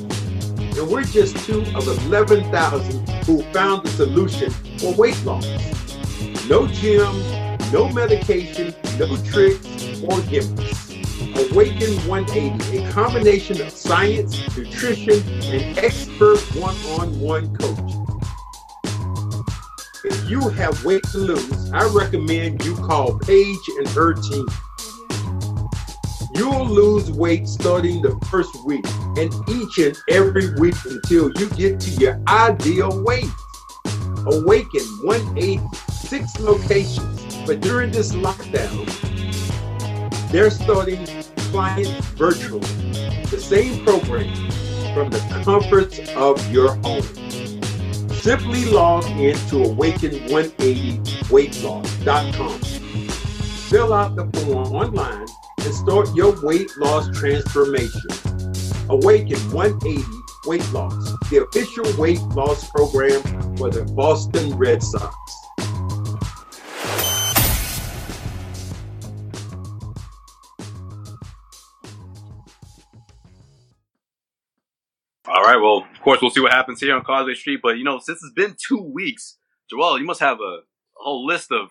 [0.60, 5.48] and we're just two of 11,000 who found the solution for weight loss.
[6.50, 7.08] No gym,
[7.72, 10.93] no medication, no tricks or gimmicks.
[11.36, 18.06] Awaken 180, a combination of science, nutrition, and expert one-on-one coaching.
[20.04, 24.46] If you have weight to lose, I recommend you call Paige and her team.
[26.36, 28.86] You'll lose weight starting the first week
[29.18, 33.30] and each and every week until you get to your ideal weight.
[34.28, 38.90] Awaken 180, six locations, but during this lockdown,
[40.32, 41.06] they're starting
[41.54, 42.66] clients virtually.
[43.30, 44.34] The same program
[44.96, 47.04] from the comforts of your home.
[48.10, 52.60] Simply log in to awaken180weightloss.com.
[53.70, 55.28] Fill out the form online
[55.64, 58.10] and start your weight loss transformation.
[58.90, 60.04] Awaken 180
[60.46, 63.22] Weight Loss, the official weight loss program
[63.56, 65.16] for the Boston Red Sox.
[76.04, 77.60] Course, we'll see what happens here on Causeway Street.
[77.64, 79.38] But you know, since it's been two weeks,
[79.70, 80.62] Joel, you must have a, a
[80.96, 81.70] whole list of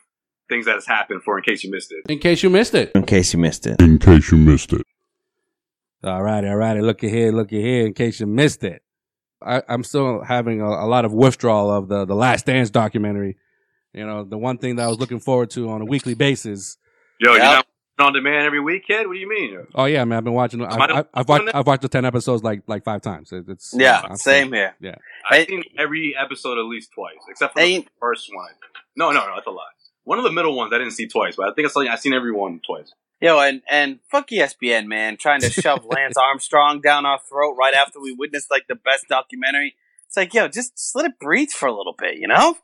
[0.49, 2.11] things that has happened for in case you missed it.
[2.11, 2.91] in case you missed it.
[2.95, 3.81] In case you missed it.
[3.81, 4.83] in case you missed it.
[6.05, 6.81] All righty, all righty.
[6.81, 7.87] Look at here, look at here.
[7.87, 8.83] In case you missed it,
[9.41, 13.37] I, I'm still having a, a lot of withdrawal of the the Last Dance documentary.
[13.95, 16.77] You know, the one thing that I was looking forward to on a weekly basis.
[17.21, 17.37] Yo, Yep.
[17.43, 17.67] you're not
[17.99, 19.07] on demand every week, kid.
[19.07, 19.67] What do you mean?
[19.75, 20.65] Oh yeah, man, I've been watching.
[20.65, 21.55] I've, I the I've, I've watched.
[21.55, 23.33] I've watched the ten episodes like like five times.
[23.33, 24.75] It- It's Yeah, I'm same still- here.
[24.81, 24.95] Yeah,
[25.31, 28.51] I've Hey- seen every episode at least twice, except for Hey- the first one.
[28.97, 29.63] No, no, no, that's a lie.
[30.05, 32.01] One of the middle ones I didn't see twice, but I think I saw, I've
[32.01, 32.93] seen every one twice.
[33.21, 37.75] Yo, and and fuck ESPN, man, trying to shove Lance Armstrong down our throat right
[37.75, 39.75] after we witnessed like the best documentary.
[40.09, 42.57] It's like, yo, just, just let it breathe for a little bit, you know?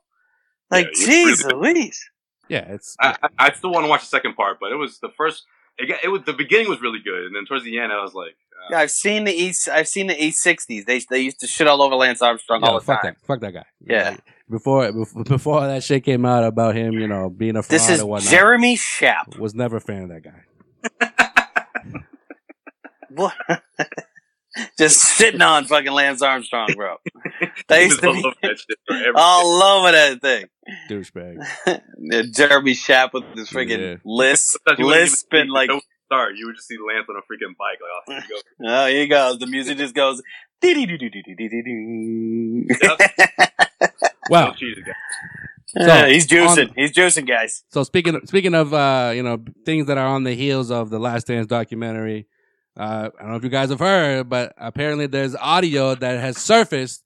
[0.70, 2.10] Like, Yeah, you jeez Louise.
[2.48, 4.98] Yeah, it's I, I, I still want to watch the second part, but it was
[5.00, 5.44] the first.
[5.78, 8.02] It, got- it was the beginning was really good, and then towards the end, I
[8.02, 9.68] was like, uh, Yeah, I've seen the East.
[9.68, 10.84] I've seen the East '60s.
[10.86, 13.14] They they used to shit all over Lance Armstrong yeah, all the fuck time.
[13.20, 13.64] that, fuck that guy.
[13.86, 14.16] Yeah.
[14.50, 17.90] Before before before that shit came out about him, you know, being a fraud This
[17.90, 19.38] is or whatnot, Jeremy Schaap.
[19.38, 20.42] was never a fan of that guy.
[23.10, 23.34] What?
[24.78, 26.96] Just sitting on fucking Lance Armstrong, bro.
[27.68, 29.12] They he used was to all be over that shit for everything.
[29.16, 30.46] all over that thing.
[30.90, 31.46] Douchebag.
[32.00, 33.96] Yeah, Jeremy Schaap with his freaking Yeah.
[34.04, 36.36] lisp, Sometimes you wouldn't even lisp, see and like, the start.
[36.36, 38.68] You would just see Lance on a freaking bike, like, oh, here you go.
[38.72, 39.38] oh, here he goes.
[39.38, 40.22] The music just goes.
[44.30, 44.46] Wow.
[44.46, 44.94] Don't cheat again.
[45.76, 46.68] Yeah, he's juicing.
[46.70, 47.62] on- he's juicing, guys.
[47.70, 50.90] So speaking of, speaking of uh, you know things that are on the heels of
[50.90, 52.26] the Last Dance documentary,
[52.78, 56.38] uh, I don't know if you guys have heard, but apparently there's audio that has
[56.38, 57.02] surfaced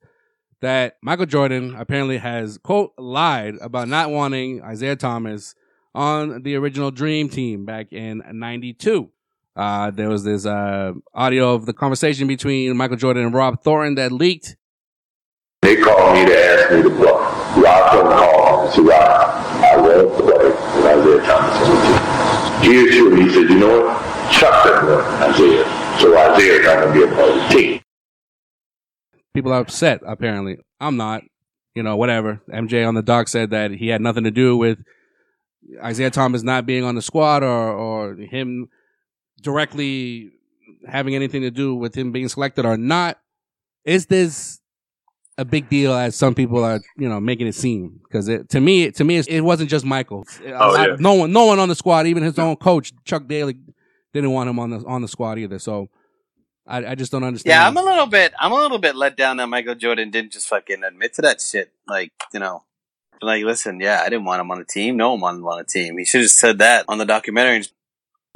[0.60, 5.54] that Michael Jordan apparently has quote lied about not wanting Isiah Thomas
[5.94, 9.10] on the original Dream Team back in '92.
[9.56, 13.96] Uh, there was this uh, audio of the conversation between Michael Jordan and Rob Thornton
[13.96, 14.56] that leaked
[15.62, 17.62] They called me to ask me to play.
[17.62, 20.56] Rod Thorn called and said, Rock, I won't play with
[20.86, 22.66] Isiah Thomas.
[22.66, 24.11] He assured me, he said, you know what?
[24.32, 25.64] Chuck that boy, Isiah.
[26.00, 27.80] So Isiah's not going to be a part of the team.
[29.34, 30.58] People are upset, apparently.
[30.80, 31.22] I'm not.
[31.74, 32.40] You know, whatever.
[32.52, 34.78] MJ on the dock said that he had nothing to do with
[35.86, 38.68] Isiah Thomas not being on the squad or, or him
[39.40, 40.32] directly
[40.86, 43.18] having anything to do with him being selected or not.
[43.84, 44.60] Is this
[45.38, 48.00] a big deal as some people are, you know, making it seem?
[48.04, 50.26] Because to me, to me, it wasn't just Michael.
[50.48, 50.96] Oh, I- yeah.
[50.98, 53.56] No one, no one on the squad, even his own coach Chuck Daly,
[54.12, 55.58] didn't want him on the on the squad either.
[55.58, 55.88] So
[56.66, 57.50] I, I just don't understand.
[57.50, 58.32] Yeah, I'm a little bit.
[58.38, 61.40] I'm a little bit let down that Michael Jordan didn't just fucking admit to that
[61.40, 61.72] shit.
[61.88, 62.64] Like, you know,
[63.20, 64.96] like listen, yeah, I didn't want him on the team.
[64.96, 65.98] No one wanted him on the team.
[65.98, 67.64] He should have said that on the documentary.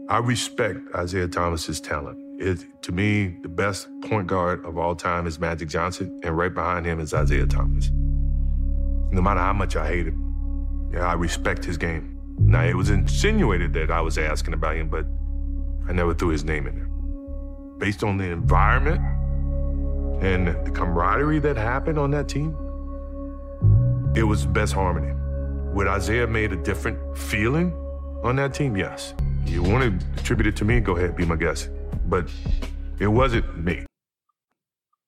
[0.08, 2.18] I respect Isiah Thomas's talent.
[2.40, 6.52] It, to me, the best point guard of all time is Magic Johnson, and right
[6.52, 7.90] behind him is Isiah Thomas.
[7.92, 12.18] No matter how much I hate him, yeah, I respect his game.
[12.38, 15.06] Now, it was insinuated that I was asking about him, but
[15.88, 16.86] I never threw his name in there.
[17.78, 19.00] Based on the environment
[20.22, 22.56] and the camaraderie that happened on that team,
[24.16, 25.12] it was best harmony.
[25.74, 27.72] Would Isiah made a different feeling
[28.24, 28.76] on that team?
[28.76, 29.14] Yes.
[29.44, 30.80] You want to attribute it to me?
[30.80, 31.70] Go ahead, be my guest.
[32.06, 32.28] But
[32.98, 33.84] it wasn't me.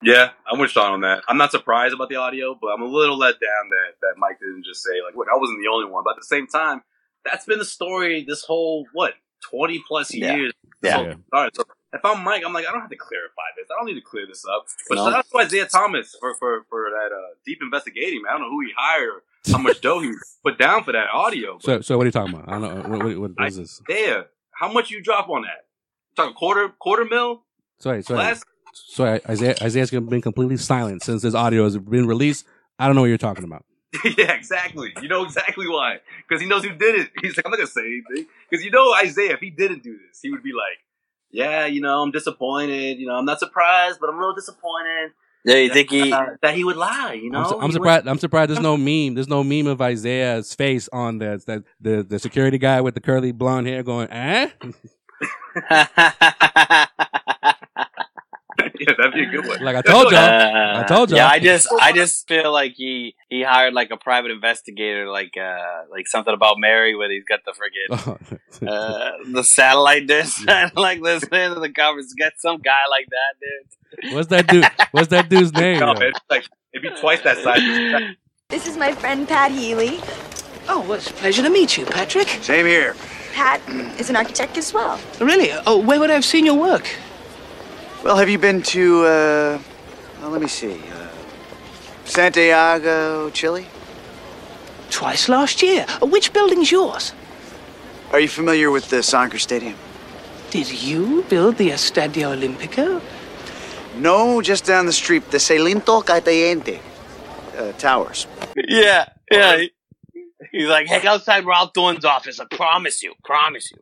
[0.02, 1.24] Yeah, I'm with Sean on that.
[1.26, 4.38] I'm not surprised about the audio, but I'm a little let down that, that Mike
[4.38, 6.04] didn't just say, like, look, I wasn't the only one.
[6.04, 6.82] But at the same time,
[7.24, 9.14] that's been the story this whole, what,
[9.50, 10.36] 20 plus Yeah.
[10.36, 10.52] years.
[10.82, 10.92] Yeah.
[10.96, 13.66] So, all right, so if I'm Mike, I'm like, I don't have to clarify this.
[13.70, 14.66] I don't need to clear this up.
[14.88, 15.04] But No.
[15.06, 18.30] shout out to Isiah Thomas for, for, for that uh, deep investigating, man.
[18.34, 20.12] I don't know who he hired how much dough he
[20.44, 21.58] put down for that audio.
[21.60, 22.48] So, so what are you talking about?
[22.48, 22.96] I don't know.
[22.98, 23.80] What, what, what is this?
[23.88, 25.66] Isiah, how much you drop on that?
[26.16, 27.42] Talking quarter quarter mil?
[27.78, 28.18] Sorry, sorry.
[28.18, 32.44] Last Sorry, Isiah, Isiah's been completely silent since this audio has been released.
[32.78, 33.64] I don't know what you're talking about.
[34.18, 34.92] yeah, exactly.
[35.00, 35.98] You know exactly why.
[36.28, 37.10] Because he knows who did it.
[37.22, 38.26] He's like, I'm not gonna say anything.
[38.50, 40.78] Because you know Isiah, if he didn't do this, he would be like,
[41.30, 42.98] Yeah, you know, I'm disappointed.
[42.98, 45.12] You know, I'm not surprised, but I'm a little disappointed
[45.44, 46.12] Yeah, you think he?
[46.12, 47.14] uh, that he would lie.
[47.14, 48.06] You know, I'm, su- I'm He surprised.
[48.08, 48.50] I'm surprised.
[48.50, 49.14] There's no meme.
[49.14, 53.00] There's no meme of Isiah's face on the that the the security guy with the
[53.00, 54.50] curly blonde hair going, eh?
[58.78, 59.60] Would- yeah, that'd be a good one.
[59.62, 60.20] Like I told y'all.
[60.20, 61.18] I told y'all.
[61.18, 65.36] Yeah, I just, I just feel like he he hired like a private investigator, like
[65.36, 68.38] uh, like something about Mary, where he's got the friggin'
[68.68, 72.14] uh, the satellite dish, and like listening to the conference.
[72.16, 74.14] Get some guy like that, dude.
[74.14, 74.66] What's that dude?
[74.92, 75.80] What's that dude's name?
[75.80, 78.14] No, man, it's like it'd be twice that size.
[78.48, 80.00] This is my friend Pat Healy.
[80.70, 82.28] Oh, well, it's a pleasure to meet you, Patrick.
[82.42, 82.94] Same here.
[83.32, 83.60] Pat
[83.98, 84.98] is an architect as well.
[85.20, 85.50] Really?
[85.66, 86.88] Oh, where would I have seen your work?
[88.08, 89.58] Well, have you been to, uh,
[90.22, 91.08] well, let me see, uh,
[92.06, 93.66] Santiago, Chile?
[94.88, 95.84] Twice last year.
[96.00, 97.12] Which building's yours?
[98.10, 99.74] Are you familiar with the soccer stadium?
[100.48, 103.02] Did you build the Estadio Olimpico?
[103.98, 106.80] No, just down the street, the Celinto Caliente
[107.58, 108.26] uh, Towers.
[108.56, 109.64] Yeah, yeah.
[110.50, 112.40] He's like, hey, outside Ralph Thorne's office.
[112.40, 113.76] I promise you, promise you.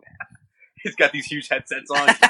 [0.82, 2.08] He's got these huge headsets on.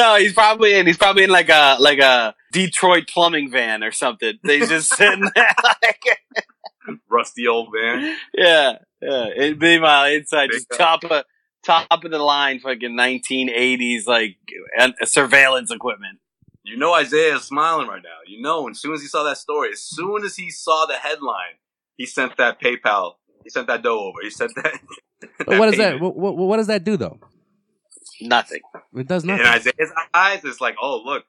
[0.00, 0.86] no, he's probably in.
[0.86, 4.38] He's probably in like a like a Detroit plumbing van or something.
[4.42, 6.20] They just sitting there, like,
[7.08, 8.16] Rusty old man.
[8.34, 9.26] yeah, yeah.
[9.36, 11.24] It, meanwhile, inside Big just top of
[11.64, 14.36] top of the line, fucking 1980s like
[14.78, 16.18] and surveillance equipment.
[16.64, 18.18] You know Isiah is smiling right now.
[18.26, 20.94] You know, as soon as he saw that story, as soon as he saw the
[20.94, 21.58] headline,
[21.96, 23.14] he sent that PayPal.
[23.44, 24.18] He sent that dough over.
[24.22, 24.80] He sent that.
[25.38, 26.00] But what does that?
[26.00, 27.18] What, what, what does that do though?
[28.22, 28.60] Nothing.
[28.94, 29.44] It does nothing.
[29.46, 29.72] In nothing.
[29.80, 31.24] Isiah's eyes, it's like, oh look,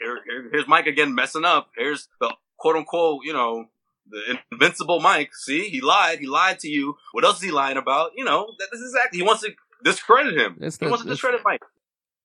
[0.00, 1.70] here, here, here's Mike again messing up.
[1.76, 3.66] Here's the quote unquote, you know,
[4.10, 5.34] the invincible Mike.
[5.34, 6.18] See, he lied.
[6.18, 6.96] He lied to you.
[7.12, 8.12] What else is he lying about?
[8.16, 9.18] You know, that, this is exactly.
[9.20, 9.50] He wants to
[9.84, 10.56] discredit him.
[10.60, 11.62] It's he the- wants to discredit Mike.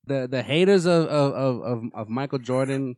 [0.08, 2.96] the the haters of of, of of of Michael Jordan,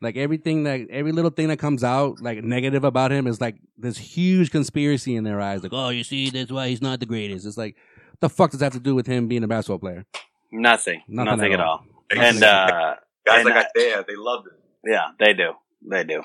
[0.00, 3.56] like everything that every little thing that comes out like negative about him is like
[3.78, 5.62] this huge conspiracy in their eyes.
[5.62, 7.46] Like, oh, you see, that's why he's not the greatest.
[7.46, 7.76] It's like,
[8.20, 10.04] the fuck does that have to do with him being a basketball player?
[10.52, 11.02] Nothing.
[11.08, 11.84] Nothing Nothing, at at all.
[12.12, 12.20] all.
[12.22, 12.94] And uh,
[13.26, 14.52] Guys and, like uh, Isiah, they loved it.
[14.84, 15.52] yeah, they do.
[15.88, 16.22] They do.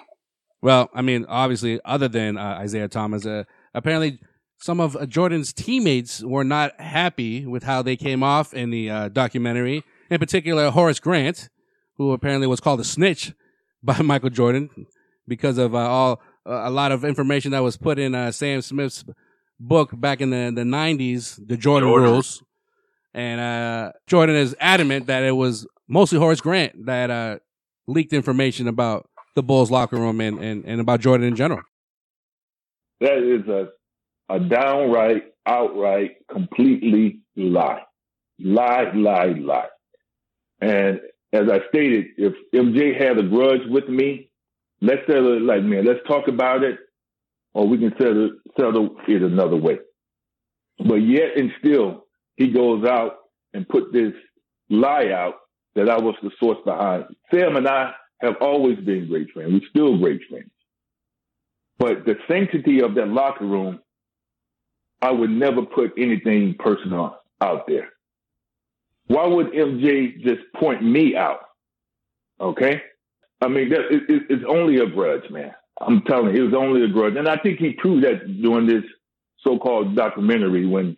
[0.61, 4.19] Well, I mean, obviously, other than uh, Isiah Thomas, uh, apparently
[4.59, 8.89] some of uh, Jordan's teammates were not happy with how they came off in the
[8.89, 9.83] uh, documentary.
[10.11, 11.49] In particular, Horace Grant,
[11.97, 13.33] who apparently was called a snitch
[13.83, 14.69] by Michael Jordan
[15.27, 18.61] because of uh, all uh, a lot of information that was put in uh, Sam
[18.61, 19.03] Smith's
[19.59, 22.09] book back in the the nineties, the Jordan, Jordan.
[22.11, 22.43] Rules.
[23.13, 27.39] And uh, Jordan is adamant that it was mostly Horace Grant that uh,
[27.87, 31.61] leaked information about the Bulls locker room and, and, and about Jordan in general.
[33.01, 33.69] That is a
[34.31, 37.81] a downright, outright, completely lie.
[38.39, 39.67] Lie, lie, lie.
[40.61, 41.01] And
[41.33, 44.29] as I stated, if MJ had a grudge with me,
[44.81, 46.77] let's settle it like, man, let's talk about it,
[47.53, 49.79] or we can settle, settle it another way.
[50.77, 52.05] But yet and still,
[52.41, 53.17] he goes out
[53.53, 54.13] and put this
[54.69, 55.35] lie out
[55.75, 57.05] that I was the source behind.
[57.29, 59.51] Sam and I have always been great friends.
[59.53, 60.49] We're still great friends.
[61.77, 63.79] But the sanctity of that locker room,
[65.01, 67.89] I would never put anything personal out there.
[69.07, 71.41] Why would MJ just point me out?
[72.39, 72.81] Okay?
[73.39, 75.53] I mean, that, it, it, it's only a grudge, man.
[75.79, 77.15] I'm telling you, it was only a grudge.
[77.17, 78.83] And I think he proved that during this
[79.43, 80.97] so-called documentary when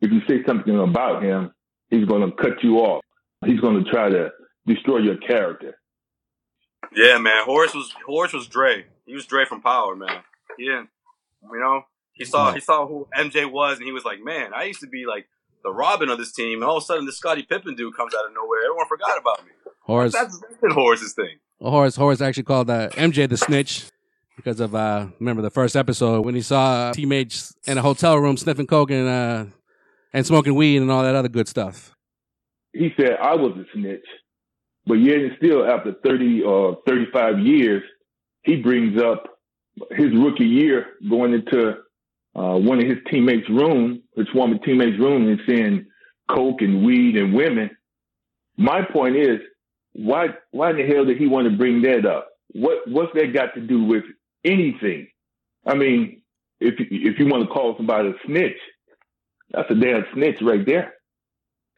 [0.00, 1.52] if you say something about him,
[1.88, 3.04] he's going to cut you off.
[3.44, 4.30] He's going to try to
[4.66, 5.78] destroy your character.
[6.94, 7.44] Yeah, man.
[7.44, 8.86] Horace was Horace was Dre.
[9.06, 10.22] He was Dre from Power, man.
[10.56, 10.88] He didn't,
[11.42, 11.82] you know,
[12.12, 14.86] he saw he saw who MJ was, and he was like, man, I used to
[14.86, 15.26] be like
[15.62, 18.12] the Robin of this team, and all of a sudden this Scottie Pippen dude comes
[18.14, 18.60] out of nowhere.
[18.64, 19.52] Everyone forgot about me.
[19.80, 21.38] Horace, That's, that's been Horace's thing.
[21.58, 23.86] Well, Horace Horace actually called uh, MJ the snitch
[24.36, 28.36] because of uh, remember the first episode when he saw teammates in a hotel room
[28.36, 29.44] sniffing coke and uh,
[30.12, 31.94] and smoking weed and all that other good stuff.
[32.72, 34.06] He said I was a snitch,
[34.86, 37.82] but yet and still, after 30 or 35 years,
[38.42, 39.24] he brings up
[39.90, 41.74] his rookie year going into
[42.34, 45.86] uh, one of his teammates' room, his former teammates' room, and seeing
[46.28, 47.70] coke and weed and women.
[48.56, 49.40] My point is,
[49.92, 52.28] why why in the hell did he want to bring that up?
[52.52, 54.04] What what's that got to do with
[54.44, 55.08] anything?
[55.66, 56.22] I mean,
[56.60, 58.58] if if you want to call somebody a snitch,
[59.52, 60.94] that's a damn snitch right there.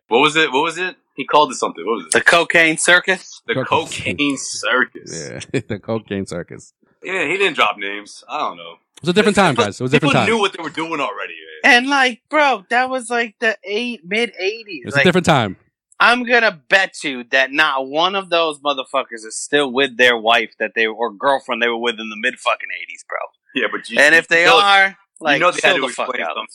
[0.08, 0.52] What was it?
[0.52, 0.96] What was it?
[1.16, 1.84] He called it something.
[1.86, 2.12] What was it?
[2.12, 3.40] The cocaine circus.
[3.46, 5.30] The cocaine circus.
[5.52, 6.72] Yeah, the cocaine circus.
[7.02, 8.22] Yeah, he didn't drop names.
[8.28, 8.74] I don't know.
[8.96, 9.80] It was a different time, guys.
[9.80, 10.34] It was a People different time.
[10.34, 11.34] knew what they were doing already.
[11.64, 11.74] Man.
[11.76, 14.82] And like, bro, that was like the eight mid eighties.
[14.86, 15.56] It's was a different time.
[15.98, 20.54] I'm gonna bet you that not one of those motherfuckers is still with their wife
[20.58, 23.18] that they or girlfriend they were with in the mid fucking eighties, bro.
[23.54, 26.08] Yeah, but you, and if they are, like, you know they had to the explain
[26.22, 26.34] out.
[26.36, 26.46] something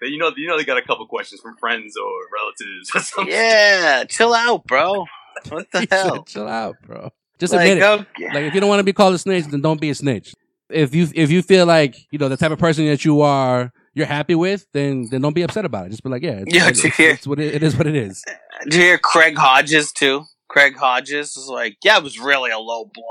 [0.00, 0.06] though.
[0.06, 3.32] You know, you know they got a couple questions from friends or relatives or something.
[3.34, 5.06] Yeah, chill out, bro.
[5.48, 6.16] What the hell?
[6.16, 7.10] said, Chill out, bro.
[7.38, 7.84] Just Like, admit it.
[7.84, 8.34] okay.
[8.34, 10.34] Like if you don't want to be called a snitch, then don't be a snitch.
[10.70, 13.72] If you if you feel like you know the type of person that you are,
[13.94, 15.90] you're happy with, then then don't be upset about it.
[15.90, 17.06] Just be like, yeah, it's, Yeah, it's, it's, yeah.
[17.10, 17.76] it's what it, it is.
[17.76, 18.22] What it is.
[18.64, 20.24] Did you hear Craig Hodges too?
[20.48, 23.04] Craig Hodges is like, yeah, it was really a low blow.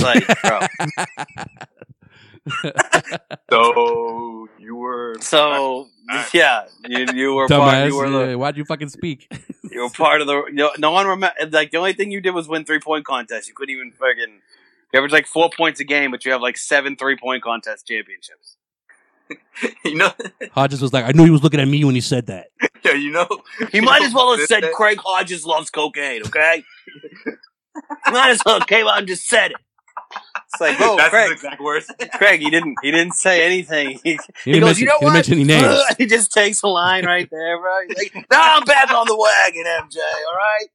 [0.00, 0.60] Like, bro.
[3.50, 5.88] So you were So
[6.34, 7.88] yeah, you you were part, Dumbass.
[7.88, 9.30] you were the, why'd you fucking speak?
[9.70, 10.44] you were part of the.
[10.46, 11.34] You know, no one remember.
[11.50, 13.48] Like the only thing you did was win three point contests.
[13.48, 14.40] You couldn't even fucking.
[14.92, 17.86] You average like four points a game, but you have like seven three point contest
[17.86, 18.56] championships.
[19.84, 20.12] you know,
[20.52, 22.48] Hodges was like, I knew he was looking at me when he said that.
[22.84, 23.26] yeah, you know.
[23.72, 26.22] He you might know, as well have this- said Craig Hodges loves cocaine.
[26.26, 26.62] Okay,
[28.08, 29.56] might as well came out and just said it.
[30.56, 31.86] It's like, oh, That's Craig, his exact words.
[32.14, 32.76] Craig, he didn't.
[32.82, 34.00] He didn't say anything.
[34.02, 35.12] He, He, he didn't goes, mention, you know he didn't what?
[35.12, 35.84] mention any names.
[35.98, 37.72] he just takes a line right there, bro.
[37.88, 39.98] He's like, "No, I'm back on the wagon, MJ.
[40.28, 40.68] All right."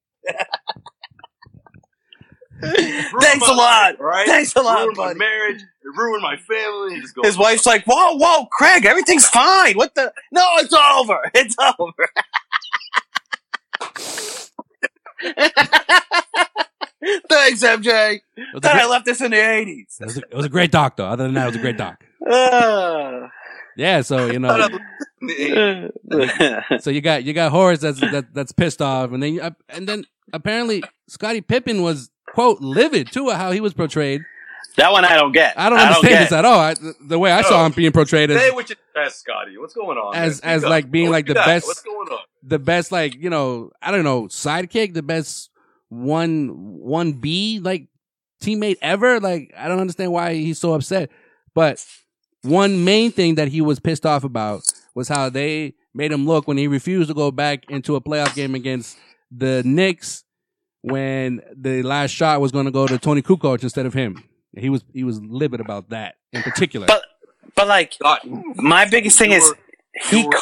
[3.22, 3.58] Thanks a lot.
[3.58, 4.28] life, right?
[4.28, 5.17] Thanks a lot, ruined buddy.
[5.17, 5.62] my marriage.
[5.62, 7.02] It ruined my family.
[7.02, 7.24] Just go.
[7.24, 9.76] His wife's like, "Whoa, whoa, Craig, everything's fine.
[9.78, 10.13] What the?
[10.32, 11.32] No, it's over.
[11.34, 12.10] It's over."
[17.30, 18.16] Thanks, MJ.
[18.16, 18.22] It
[18.54, 19.98] was, a Thought I left this in the eighties.
[20.00, 21.08] it, was a, it was a great doc, though.
[21.08, 22.04] Other than that, it was a great doc.
[23.78, 24.68] Yeah, so you know,
[26.80, 29.88] so you got you got Horace that's that, that's pissed off, and then you, and
[29.88, 34.24] then apparently Scottie Pippen was quote livid too at how he was portrayed.
[34.76, 35.58] that one I don't get.
[35.58, 36.20] I don't understand get.
[36.24, 36.60] this at all.
[36.60, 37.66] I, the way I saw oh.
[37.66, 39.58] him being portrayed as Say what you best, Scottie.
[39.58, 40.16] What's going on?
[40.16, 40.56] as man?
[40.56, 41.46] as Speak like being Don't like the that.
[41.46, 42.20] best What's going on?
[42.44, 45.51] the best like you know I don't know sidekick, the best
[45.92, 46.48] one
[46.80, 47.88] one B like
[48.42, 49.20] teammate ever.
[49.20, 51.10] Like I don't understand why he's so upset.
[51.54, 51.86] But
[52.44, 54.64] one main thing that he was pissed off about
[54.96, 58.34] was how they made him look when he refused to go back into a playoff
[58.34, 58.98] game against
[59.30, 60.24] the Knicks
[60.82, 64.24] when the last shot was going to go to Toni Kukoc instead of him.
[64.58, 66.88] He was he was livid about that in particular.
[66.88, 67.04] But
[67.56, 68.20] but like God,
[68.56, 69.58] my biggest thing you is were-
[70.10, 70.39] he you were-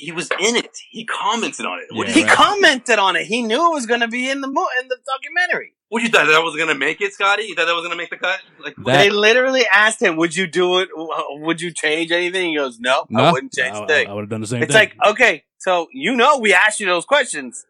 [0.00, 0.76] he was in it.
[0.90, 1.86] He commented on it.
[1.90, 2.32] What, Yeah, he right.
[2.32, 3.26] commented on it.
[3.26, 5.74] He knew it was going to be in the mo- in the documentary.
[5.88, 7.42] what you thought that was gonna make it, Scottie?
[7.44, 8.38] You thought that was gonna make the cut?
[8.64, 10.88] Like That- they literally asked him, "Would you do it?
[10.94, 14.30] Would you change anything?" He goes, "No, I wouldn't change I, thing." I would have
[14.30, 14.90] done the same it's thing.
[15.00, 17.66] like, okay, so you know we asked you those questions.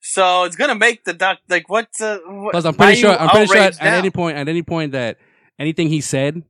[0.00, 3.10] So it's gonna make the doc like what's uh, what, Plus, I'm pretty sure.
[3.18, 5.18] I'm pretty sure at, at any point, at any point that
[5.58, 6.44] anything he said,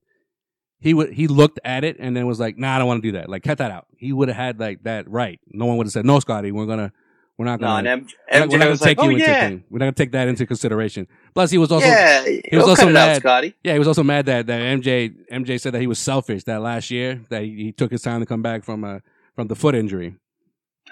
[0.85, 3.09] he would he looked at it and then was like, "Nah, I don't want to
[3.09, 3.30] do that.
[3.30, 5.41] Like, cut that out." He would have had like that right.
[5.49, 6.93] No one would have said, "No, Scottie, we're gonna,
[7.39, 9.49] we're not gonna, and we're not, we're not gonna take like, you "Oh, into yeah."
[9.49, 9.64] thing.
[9.70, 12.82] We're not gonna take that into consideration." Plus, he was also Yeah, he was also
[12.89, 13.16] it out, mad.
[13.22, 13.55] Scottie.
[13.64, 16.61] Yeah, he was also mad that that MJ MJ said that he was selfish that
[16.61, 18.99] last year that he, he took his time to come back from uh
[19.35, 20.16] from the foot injury.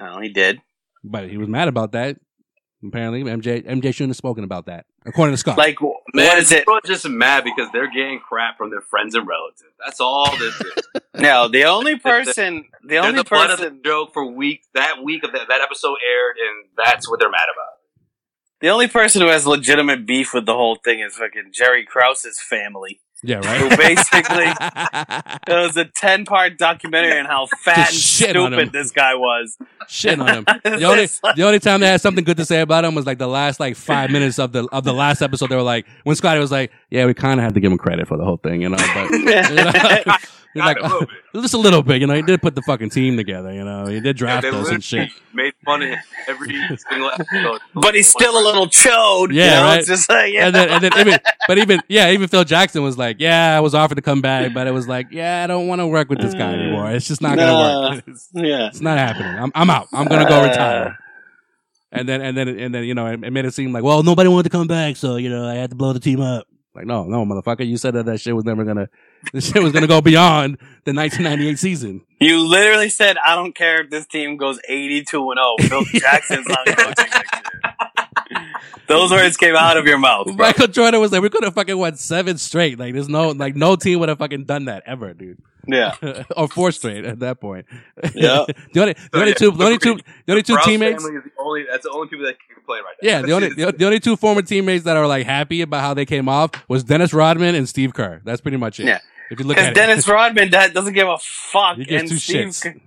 [0.00, 0.62] Oh, he did.
[1.04, 2.16] But he was mad about that.
[2.82, 5.58] Apparently, MJ MJ shouldn't have spoken about that, according to Scott.
[5.58, 6.60] Like, Man, what is it?
[6.60, 9.62] people are just mad because they're getting crap from their friends and relatives.
[9.84, 10.74] That's all this is.
[11.14, 15.02] No, the only person, the only the butt of person, the joke for week That
[15.02, 17.78] week of that, that episode aired, and that's what they're mad about.
[18.60, 22.40] the only person who has legitimate beef with the whole thing is fucking Jerry Krause's
[22.40, 23.00] family.
[23.24, 23.60] Yeah, right.
[23.60, 24.46] Who basically
[25.48, 28.58] it was a ten part documentary on how fat and Just shit on him.
[28.58, 29.56] stupid this guy was.
[29.88, 30.44] shit on him.
[30.64, 31.06] The only
[31.36, 33.60] the only time they had something good to say about him was like the last
[33.60, 35.48] like five minutes of the of the last episode.
[35.50, 37.78] They were like when Scottie was like, "Yeah, we kind of had to give him
[37.78, 38.76] credit for the whole thing," you know.
[38.76, 40.16] But you know,
[40.54, 40.78] he's like
[41.34, 42.14] just a little bit, you know.
[42.14, 43.86] He did put the fucking team together, you know.
[43.86, 45.10] He did draft they us and shit.
[45.32, 45.98] made fun of him
[46.28, 46.54] every
[46.90, 47.60] single episode.
[47.74, 49.32] But he's still a little chode.
[49.32, 49.62] Yeah, you know?
[49.62, 49.78] right.
[49.78, 50.46] It's just like, yeah.
[50.46, 53.60] And then, and then even, but even, yeah, even Phil Jackson was like, "Yeah, I
[53.60, 56.08] was offered to come back, but it was like, yeah, I don't want to work
[56.08, 56.90] with this guy anymore.
[56.90, 57.90] It's just not gonna Nah.
[57.94, 58.04] work.
[58.08, 58.66] It's, yeah.
[58.68, 59.34] it's not happening.
[59.42, 59.88] I'm, I'm out.
[59.92, 60.48] I'm gonna go Uh.
[60.48, 60.98] retire."
[61.94, 64.02] And then, and then, and then, you know, it, it made it seem like, well,
[64.02, 66.46] nobody wanted to come back, so you know, I had to blow the team up.
[66.74, 68.88] Like, no, no, motherfucker, you said that that shit was never gonna,
[69.32, 72.02] this shit was gonna go beyond the 1998 season.
[72.20, 75.82] You literally said, I don't care if this team goes 82 and 0.
[75.90, 78.52] Phil Jackson's not coaching next year.
[78.88, 80.26] Those words came out of your mouth.
[80.26, 80.34] bro.
[80.34, 82.78] Michael Jordan was like, we could have fucking won seven straight.
[82.78, 85.38] Like, there's no, like, no team would have fucking done that ever, dude.
[85.66, 85.94] Yeah.
[86.36, 87.66] or four straight at that point.
[88.14, 88.44] Yeah.
[88.72, 91.02] the only, the only two, the only two, the only two Browns teammates.
[91.02, 91.64] family is the only.
[91.70, 93.08] That's the only people that can complain right now.
[93.08, 95.94] Yeah, the only, the, the only two former teammates that are like happy about how
[95.94, 98.20] they came off was Dennis Rodman and Steve Kerr.
[98.24, 98.86] That's pretty much it.
[98.86, 98.98] Yeah.
[99.32, 101.78] If you look Because at Dennis it, Rodman that doesn't give a fuck.
[101.78, 102.80] And Steve, shits.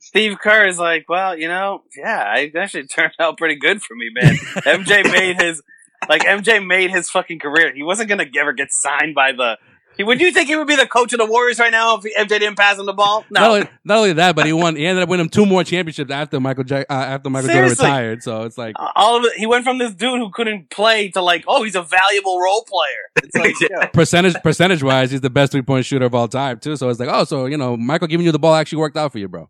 [0.00, 3.94] Steve Kerr is like, well, you know, yeah, it actually turned out pretty good for
[3.94, 4.34] me, man.
[4.34, 5.62] MJ made his,
[6.08, 7.72] like, MJ made his fucking career.
[7.72, 9.58] He wasn't going to ever get signed by the.
[9.96, 12.04] He, would you think he would be the coach of the Warriors right now if
[12.04, 13.24] MJ didn't pass him the ball?
[13.30, 13.54] not, No.
[13.54, 14.76] only, not only that, but he won.
[14.76, 18.22] He ended up winning two more championships after Michael Jack, uh, after Michael Jordan retired.
[18.22, 21.22] So it's like, All of it, he went from this dude who couldn't play to
[21.22, 23.24] like, oh, he's a valuable role player.
[23.24, 23.86] It's like, yeah.
[23.86, 26.76] percentage percentage wise, he's the best three point shooter of all time too.
[26.76, 29.12] So it's like, oh, so you know, Michael giving you the ball actually worked out
[29.12, 29.48] for you, bro.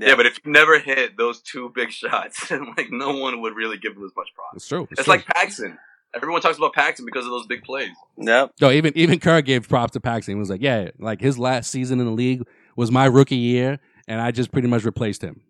[0.00, 3.78] Yeah, but if you never hit those two big shots, like no one would really
[3.78, 4.56] give him as much props.
[4.56, 4.86] It's true.
[4.90, 5.14] It's, true.
[5.14, 5.78] like Paxson.
[6.14, 7.90] Everyone talks about Paxson because of those big plays.
[8.16, 8.52] Yep.
[8.60, 10.34] No, even even Kerr gave props to Paxson.
[10.34, 12.42] He was like, yeah, like his last season in the league
[12.76, 15.42] was my rookie year, and I just pretty much replaced him.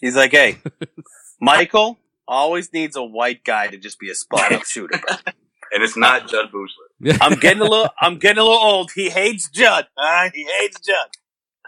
[0.00, 0.58] He's like, hey,
[1.40, 5.16] Michael always needs a white guy to just be a spot up shooter, bro.
[5.72, 7.18] And it's not Jud Buechler.
[7.20, 8.90] I'm getting a little, I'm getting a little old.
[8.94, 9.86] He hates Jud.
[9.96, 11.08] Uh, he hates Jud.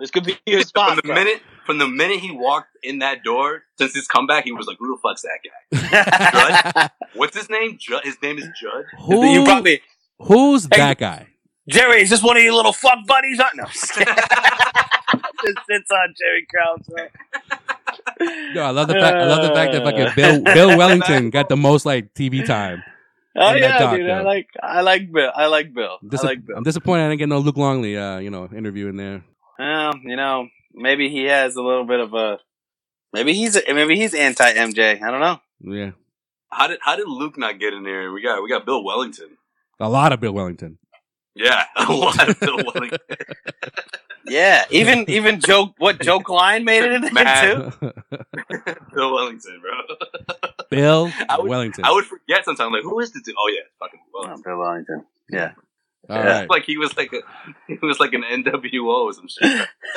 [0.00, 1.14] This could be your From spot, the bro.
[1.14, 4.76] minute from the minute he walked in that door, since his comeback, he was like,
[4.78, 6.90] "Who the fuck's that guy?" Jud?
[7.14, 7.76] What's his name?
[7.80, 8.02] Jud.
[8.04, 8.84] His name is Jud.
[9.06, 9.80] Who, you probably,
[10.20, 11.28] who's that guy?
[11.68, 13.40] Jerry, is this one of your little fuck buddies?
[13.40, 13.94] Uh, No, just
[15.66, 16.86] sits on Jerry Krause.
[16.88, 17.06] bro.
[18.54, 19.16] Yo, I love the fact.
[19.16, 22.82] I love the fact that fucking Bill Bill Wennington got the most like TV time.
[23.36, 24.08] Oh yeah, doc, dude.
[24.10, 25.30] I like, I like Bill.
[25.34, 25.98] I like Bill.
[26.06, 26.56] Dis- I like Bill.
[26.56, 29.24] I'm disappointed I didn't get no Luke Longley, uh, you know, interview in there.
[29.58, 32.38] Well, you know, maybe he has a little bit of a.
[33.12, 35.00] Maybe he's a, maybe he's anti MJ.
[35.00, 35.40] I don't know.
[35.60, 35.92] Yeah,
[36.50, 38.12] How did how did Luke not get in there?
[38.12, 39.36] We got we got Bill Wennington.
[39.80, 40.76] a lot of Bill Wennington.
[41.34, 42.98] Yeah, a lot of Bill Wennington.
[44.26, 47.70] Yeah, even even Joe what Joe Kleine made it in there Man.
[47.70, 47.92] too.
[48.94, 49.96] Bill Wennington, bro.
[50.70, 51.80] Bill I would, Wennington.
[51.84, 52.72] I would forget sometimes.
[52.72, 53.36] Like, who is this dude?
[53.38, 54.42] Oh yeah, fucking Bill oh, Wennington.
[54.44, 55.04] Bill Wennington.
[55.30, 55.52] Yeah.
[56.10, 56.40] All Yeah.
[56.40, 57.20] right, Like he was like a
[57.66, 59.68] he was like an NWO or some shit.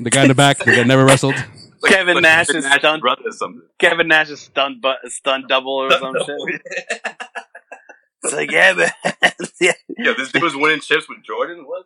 [0.00, 1.34] the guy in the back, the guy that never wrestled.
[1.80, 3.02] Like, Kevin like Nash Kevin is Nash's stunned.
[3.02, 3.62] brother or something.
[3.78, 6.62] Kevin Nash's stunt but stunt double or some shit.
[8.22, 8.90] It's like yeah, man.
[9.60, 11.64] yeah, Yeah, this dude was winning chips with Jordan.
[11.66, 11.84] What?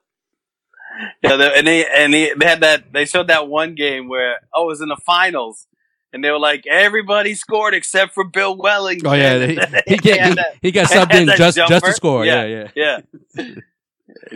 [1.22, 1.36] yeah.
[1.36, 2.92] They, and they and they, they had that.
[2.92, 5.66] They showed that one game where oh, it was in the finals,
[6.12, 9.06] and they were like everybody scored except for Bill Wennington.
[9.06, 11.56] Oh yeah, he, he, They get, he, he got they subbed had in that just
[11.56, 12.24] just to score.
[12.24, 13.00] Yeah, yeah, yeah.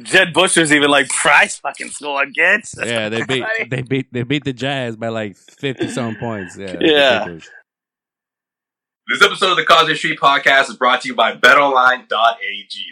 [0.02, 2.74] Jud Buechler's even like Price fucking scored gets.
[2.84, 3.08] yeah.
[3.08, 6.56] They beat they beat they beat the Jazz by like fifty some points.
[6.56, 7.38] Yeah, Yeah.
[9.08, 12.06] This episode of the Causeway Street Podcast is brought to you by BetOnline.ag.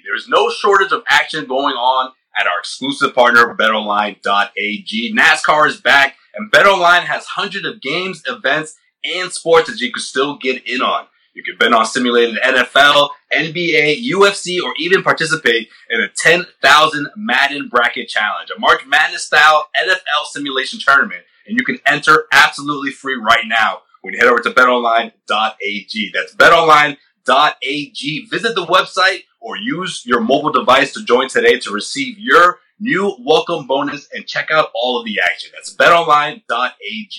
[0.04, 5.14] There is no shortage of action going on at our exclusive partner, BetOnline.ag.
[5.14, 10.02] NASCAR is back, and BetOnline has hundreds of games, events, and sports that you can
[10.02, 11.06] still get in on.
[11.34, 17.68] You can bet on simulated NFL, NBA, UFC, or even participate in a 10,000 Madden
[17.68, 21.22] bracket challenge, a March Madness style NFL simulation tournament.
[21.46, 26.12] And you can enter absolutely free right now when you head over to betonline.ag.
[26.12, 28.26] That's betonline.ag.
[28.26, 33.14] Visit the website or use your mobile device to join today to receive your new
[33.24, 35.50] welcome bonus and check out all of the action.
[35.54, 37.12] That's betonline.ag.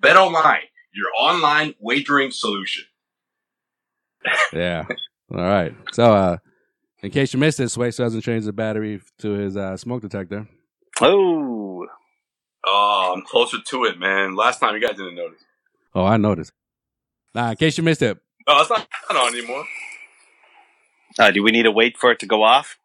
[0.00, 2.84] BetOnline, your online wagering solution.
[4.52, 4.86] yeah.
[5.30, 5.74] All right.
[5.92, 6.36] So, uh,
[7.02, 10.02] in case you missed it, Sway still hasn't changed the battery to his uh, smoke
[10.02, 10.48] detector.
[11.00, 11.86] Oh.
[12.64, 14.36] Oh, I'm closer to it, man.
[14.36, 15.42] Last time you guys didn't notice.
[15.94, 16.52] Oh, I noticed.
[17.34, 18.18] Nah, in case you missed it.
[18.46, 19.64] Oh, it's not on anymore.
[21.18, 22.78] Uh, do we need to wait for it to go off?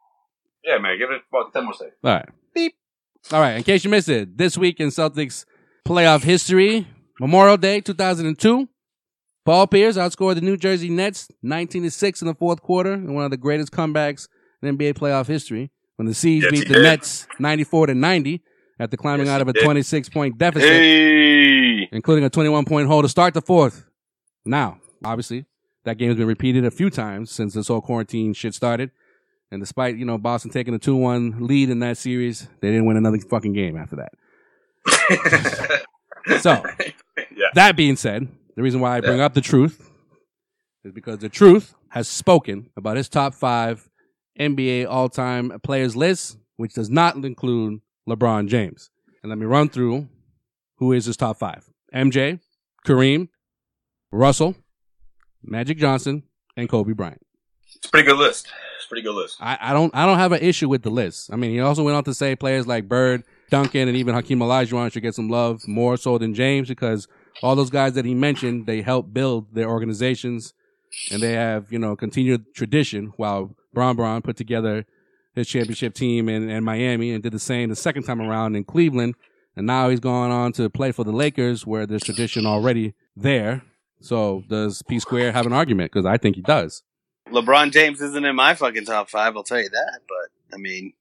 [0.67, 0.97] Yeah, man.
[0.97, 1.95] Give it about 10 more seconds.
[2.03, 2.29] All right.
[2.53, 2.75] Beep.
[3.31, 3.55] All right.
[3.55, 5.45] In case you missed it, this week in Celtics
[5.87, 6.85] playoff history,
[7.21, 8.67] Memorial Day 2002,
[9.45, 13.13] Paul Pierce outscored the New Jersey Nets 19 to 6 in the fourth quarter in
[13.13, 14.27] one of the greatest comebacks
[14.61, 16.83] in NBA playoff history when the C's Yes, beat the did.
[16.83, 18.43] Nets 94 to 90
[18.79, 21.87] after climbing Yes, out of a 26 point deficit, Hey.
[21.93, 23.85] including a 21 point hole to start the fourth.
[24.45, 25.45] Now, obviously,
[25.85, 28.91] that game has been repeated a few times since this whole quarantine shit started.
[29.51, 32.85] And despite, you know, Boston taking a 2 1 lead in that series, they didn't
[32.85, 35.83] win another fucking game after that.
[36.41, 36.61] So,
[37.17, 37.47] yeah.
[37.53, 39.89] that being said, the reason why I bring up the truth
[40.83, 43.89] is because the truth has spoken about his top five
[44.39, 47.79] NBA all time players list, which does not include
[48.09, 48.89] LeBron James.
[49.23, 50.09] And let me run through
[50.77, 52.39] who is his top five MJ,
[52.85, 53.29] Kareem,
[54.11, 54.55] Russell,
[55.41, 56.23] Magic Johnson,
[56.55, 57.21] and Kobe Bryant.
[57.75, 58.47] It's a pretty good list.
[58.87, 59.37] Pretty good list.
[59.39, 61.31] I, I don't I don't have an issue with the list.
[61.31, 64.39] I mean, he also went on to say players like Bird, Duncan, and even Hakeem
[64.39, 67.07] Olajuwon should get some love more so than James because
[67.43, 70.53] all those guys that he mentioned they helped build their organizations
[71.11, 73.13] and they have you know continued tradition.
[73.17, 74.85] While Bron Bron put together
[75.35, 78.63] his championship team in, in Miami and did the same the second time around in
[78.63, 79.15] Cleveland,
[79.55, 83.63] and now he's going on to play for the Lakers where there's tradition already there.
[83.99, 85.91] So does P Square have an argument?
[85.91, 86.83] Because I think he does.
[87.31, 89.35] LeBron James isn't in my fucking top five.
[89.35, 89.99] I'll tell you that.
[90.07, 90.93] But I mean,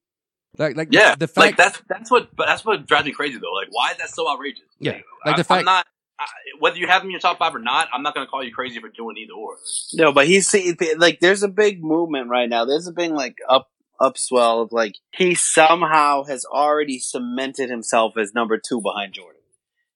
[0.59, 3.39] Like like Yeah, the fact like that's that's what but that's what drives me crazy
[3.39, 3.53] though.
[3.53, 4.65] Like, why is that so outrageous?
[4.79, 5.87] yeah like I, the fact I'm not
[6.19, 6.27] I,
[6.59, 7.89] whether you have him in your top five or not.
[7.93, 9.57] I'm not going to call you crazy for doing either or.
[9.95, 10.55] no, but he's
[10.97, 12.65] like, there's a big movement right now.
[12.65, 13.69] There's a big like up
[14.01, 19.41] upswell of like he somehow has already cemented himself as number two behind Jordan.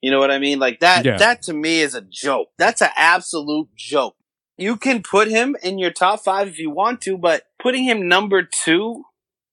[0.00, 0.58] You know what I mean?
[0.58, 1.04] Like that.
[1.04, 1.16] Yeah.
[1.18, 2.48] That to me is a joke.
[2.58, 4.16] That's an absolute joke.
[4.60, 8.06] You can put him in your top five if you want to, but putting him
[8.08, 9.04] number two,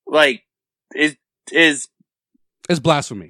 [0.05, 0.43] like,
[0.93, 1.15] is
[1.51, 1.87] is
[2.69, 3.29] it's blasphemy.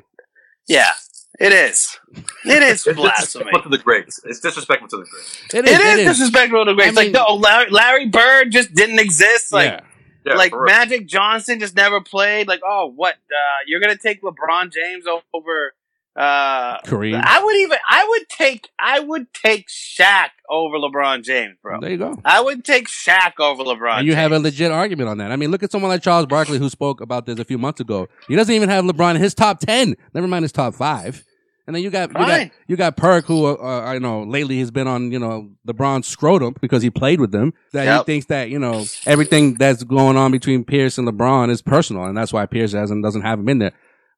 [0.68, 0.92] yeah,
[1.40, 2.00] it is.
[2.46, 3.44] It is It's blasphemy.
[3.46, 4.20] disrespectful to the greats.
[4.26, 5.54] It's disrespectful to the greats.
[5.54, 6.98] It It is, disrespectful to the greats.
[6.98, 9.54] I like, mean- no, Larry, Larry Bird just didn't exist.
[9.54, 9.80] Like, yeah.
[10.26, 10.52] Yeah, like.
[10.56, 12.48] Magic Johnson just never played.
[12.48, 13.14] Like, oh, what?
[13.14, 15.74] Uh, you're gonna take LeBron James over?
[16.18, 17.22] Uh, Kareem.
[17.24, 17.78] I would even.
[17.88, 18.70] I would take.
[18.80, 21.80] I would take Shaq over LeBron James, bro.
[21.80, 22.20] There you go.
[22.26, 23.99] I would take Shaq over LeBron.
[23.99, 25.32] And you have a legit argument on that.
[25.32, 27.82] I mean, look at someone like Charles Barkley who spoke about this a few months
[27.82, 28.07] ago.
[28.28, 29.95] He doesn't even have LeBron in his top ten.
[30.15, 31.24] Never mind his top five.
[31.68, 34.57] And then you got you got you got Perk, who uh, uh, I know lately
[34.59, 37.53] has been on you know LeBron's scrotum because he played with them.
[37.74, 41.61] That he thinks that you know everything that's going on between Pierce and LeBron is
[41.61, 43.74] personal, and that's why Pierce hasn't doesn't have him in there.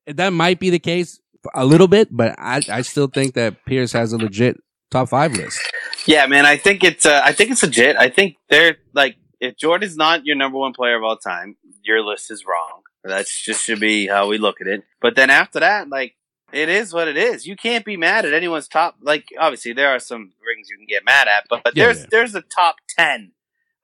[0.05, 1.19] That might be the case
[1.53, 4.57] a little bit, but I I still think that Pierce has a legit
[4.91, 5.59] top five list.
[6.05, 6.45] Yeah, man.
[6.45, 7.05] I think it's.
[7.05, 7.95] Uh, I think it's legit.
[7.97, 12.03] I think they're like, if Jordan's not your number one player of all time, your
[12.03, 12.81] list is wrong.
[13.03, 14.83] That's just should be how we look at it.
[15.01, 16.15] But then after that, like,
[16.51, 17.47] it is what it is.
[17.47, 18.95] You can't be mad at anyone's top.
[19.01, 21.99] Like, obviously, there are some rings you can get mad at, but, but Yeah, there's
[22.01, 22.05] yeah.
[22.11, 23.31] there's a top ten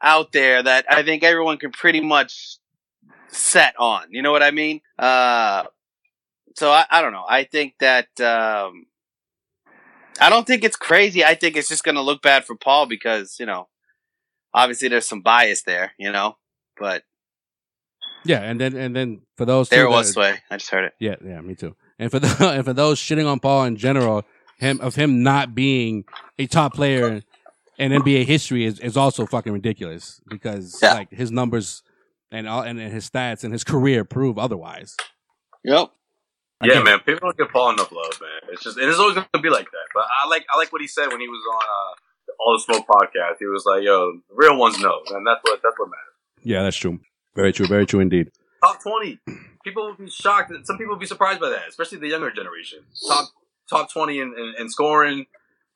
[0.02, 2.58] out there that I think everyone can pretty much
[3.30, 4.08] set on.
[4.10, 4.82] You know what I mean?
[5.00, 5.64] Uh,
[6.56, 7.26] so I, I don't know.
[7.28, 8.86] I think that um,
[10.20, 11.24] I don't think it's crazy.
[11.24, 13.68] I think it's just going to look bad for Paul because you know,
[14.54, 15.92] obviously there's some bias there.
[15.98, 16.38] You know,
[16.80, 17.04] but
[18.24, 20.36] Yeah, and then and then for those there that- was Sway.
[20.50, 20.94] I just heard it.
[21.00, 21.76] Yeah, yeah, me too.
[22.00, 24.24] And for the, and for those shitting on Paul in general,
[24.58, 26.06] him of him not being
[26.40, 27.22] a top player
[27.78, 30.94] in NBA history is, is also fucking ridiculous because Yeah.
[30.94, 31.84] like his numbers
[32.32, 34.96] and all and his stats and his career prove otherwise.
[35.66, 35.92] Yep.
[36.68, 37.00] Yeah, man.
[37.00, 38.52] People don't give Paul enough love, man.
[38.52, 39.88] It's just, and it's always going to be like that.
[39.94, 41.94] But I like, I like what he said when he was on uh,
[42.28, 43.38] the All the Smoke podcast.
[43.40, 46.44] He was like, "Yo, the real ones know," and that's what that's what matters.
[46.44, 47.00] Yeah, that's true.
[47.36, 47.68] Very true.
[47.68, 48.32] Very true indeed.
[48.64, 49.20] Top twenty.
[49.64, 50.52] People would be shocked.
[50.64, 52.80] Some people would be surprised by that, especially the younger generation.
[53.08, 53.30] Top
[53.70, 55.26] top twenty in, in, in scoring,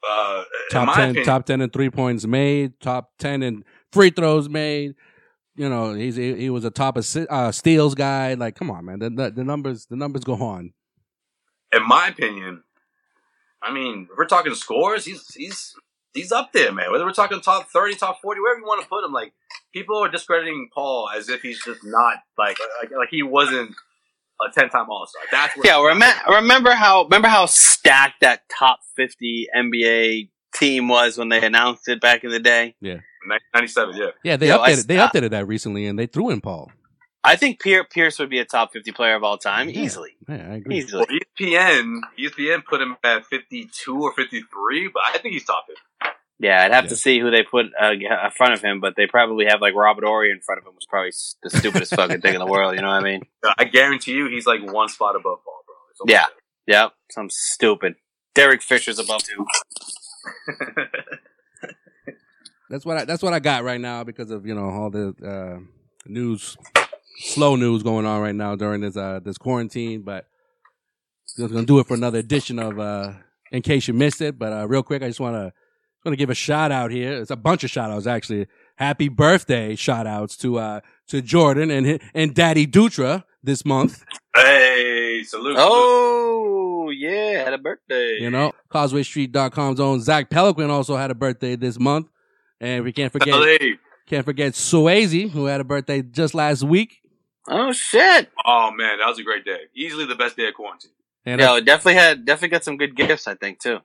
[0.07, 4.09] Uh, top my ten, opinion, top ten in three points made, top ten in free
[4.09, 4.95] throws made.
[5.55, 8.35] You know, he's he, he was a top of uh, steals guy.
[8.35, 8.99] Like, come on, man.
[8.99, 10.71] The, the the numbers the numbers go on.
[11.74, 12.63] In my opinion,
[13.61, 15.76] I mean, if we're talking scores, he's he's
[16.13, 16.91] he's up there, man.
[16.91, 19.34] Whether we're talking top thirty, top forty, wherever you want to put him, like
[19.74, 23.76] people are discrediting Paul as if he's just not like like, like he wasn't
[24.41, 25.22] a ten time All Star.
[25.32, 31.17] That's where Yeah, rem- remember how remember how stacked that top fifty NBA team was
[31.17, 32.76] when they announced it back in the day.
[32.82, 32.97] Yeah,
[33.53, 33.95] ninety seven.
[33.95, 34.38] Yeah, yeah.
[34.38, 36.72] They Yo, I updated they updated that recently, and they threw in Paul.
[37.24, 39.82] I think Pier- Pierce would be a top fifty player of all time Yeah.
[39.82, 40.15] easily.
[40.28, 40.78] Yeah, I agree.
[40.78, 41.05] Easily.
[41.09, 45.45] Well, ESPN ESPN put him at fifty two or fifty three, but I think he's
[45.45, 45.82] top fifty.
[46.41, 46.89] Yeah, I'd have Yeah.
[46.91, 48.01] to see who they put uh, in
[48.38, 50.84] front of him, but they probably have like Robert Horry in front of him, which
[50.84, 51.11] is probably
[51.43, 52.76] the stupidest fucking thing in the world.
[52.76, 53.24] You know what I mean?
[53.57, 55.76] I guarantee you, he's like one spot above Paul, bro.
[55.91, 56.13] It's almost
[56.67, 56.82] Yeah.
[56.84, 56.93] Yep.
[57.11, 57.95] Some stupid.
[58.36, 59.45] Derek Fisher's above too.
[62.70, 65.15] That's what I, that's what I got right now because of you know all the
[65.26, 65.59] uh,
[66.05, 66.55] news,
[67.20, 70.01] slow news going on right now during this uh, this quarantine.
[70.01, 70.26] But
[71.38, 73.13] just gonna do it for another edition of uh,
[73.51, 74.39] in case you missed it.
[74.39, 75.53] But uh, real quick, I just wanna
[76.05, 77.13] want to give a shout out here.
[77.13, 78.47] It's a bunch of shout outs actually.
[78.78, 84.03] Happy birthday shout outs to uh, to Jordan and hi- and Daddy Dutra this month.
[84.36, 85.55] Hey, salute.
[85.59, 88.17] Oh yeah, had a birthday.
[88.20, 92.07] You know, CausewayStreet.com's own Zach Peliquin also had a birthday this month,
[92.61, 93.57] and we can't forget LA.
[94.07, 96.99] can't forget Swayze who had a birthday just last week.
[97.50, 98.30] Oh shit.
[98.45, 99.62] Oh man, that was a great day.
[99.76, 100.91] Easily the best day of quarantine.
[101.26, 103.28] And Yo, it definitely had definitely got some good gifts.
[103.28, 103.80] I think too.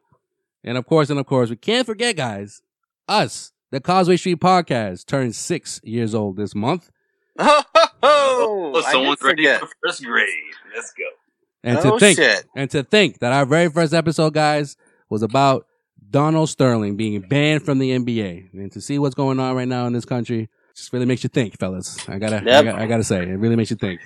[0.63, 2.63] And of course, and of course, we can't forget, guys,
[3.09, 6.91] us, the Causeway Street Podcast, turned six years old this month.
[7.39, 7.63] Oh,
[8.03, 10.29] Oh, I someone's did ready for first grade.
[10.75, 11.05] Let's go.
[11.63, 12.45] And Oh, to think, shit.
[12.55, 14.77] and to think that our very first episode, guys,
[15.09, 15.67] was about
[16.11, 18.53] Donald Sterling being banned from the NBA.
[18.53, 21.29] And to see what's going on right now in this country, just really makes you
[21.29, 22.09] think, fellas.
[22.09, 24.01] I gotta, I, gotta I gotta say, it really makes you think.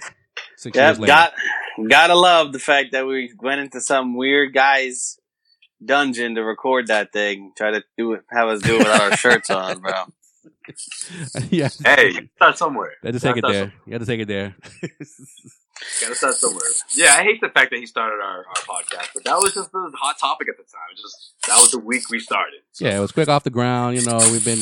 [0.56, 1.06] Six Yep, years later.
[1.12, 1.32] got
[1.90, 5.18] gotta love the fact that we went into some weird guy's
[5.84, 7.52] dungeon to record that thing.
[7.56, 9.92] Try to do it, have us do it without our shirts on, bro.
[11.50, 12.92] yeah, Hey, you start somewhere.
[13.02, 13.68] had to take it there.
[13.68, 14.54] start You had to take it there.
[16.00, 16.66] Gotta start somewhere.
[16.94, 19.70] Yeah, I hate the fact that he started our, our podcast, but that was just
[19.72, 20.80] the hot topic at the time.
[20.90, 22.60] It was Just that was the week we started.
[22.72, 23.96] So, Yeah, it was quick off the ground.
[23.96, 24.58] You know, we've been,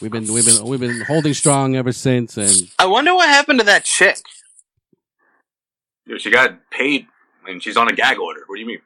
[0.00, 2.36] we've been, we've been, we've been holding strong ever since.
[2.36, 4.18] And I wonder what happened to that chick.
[6.06, 7.06] you she got paid
[7.46, 8.40] and she's on a gag order.
[8.46, 8.80] What do you mean?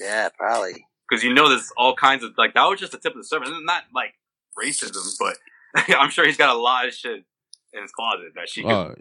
[0.00, 0.86] Yeah, probably.
[1.08, 3.24] Because you know, there's all kinds of like that was just the tip of the
[3.24, 3.48] surface.
[3.50, 4.14] And not like
[4.58, 5.38] racism, but
[5.98, 7.24] I'm sure he's got a lot of shit
[7.72, 8.70] in his closet that she could.
[8.70, 8.94] uh,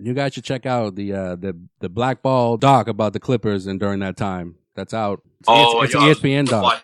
[0.00, 3.80] you guys should check out the uh, the the blackball doc about the Clippers and
[3.80, 4.56] during that time.
[4.74, 5.22] That's out.
[5.40, 6.82] It's, oh, it's, yo, an I was ESPN doc.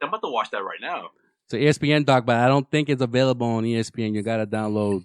[0.00, 1.10] I'm about to watch that right now.
[1.52, 4.14] It's an ESPN doc, but I don't think it's available on ESPN.
[4.14, 5.04] You gotta download.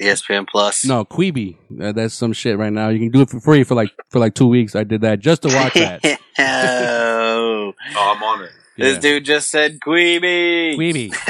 [0.00, 0.84] ESPN Plus.
[0.84, 1.56] No, Quibi.
[1.80, 2.88] Uh, that's some shit right now.
[2.88, 4.76] You can do it for free for like for like two weeks.
[4.76, 6.04] I did that just to watch that.
[6.38, 8.50] oh, Oh, I'm on it.
[8.76, 9.00] this Yeah.
[9.00, 10.76] dude just said Queeby.
[10.76, 11.14] Quibi.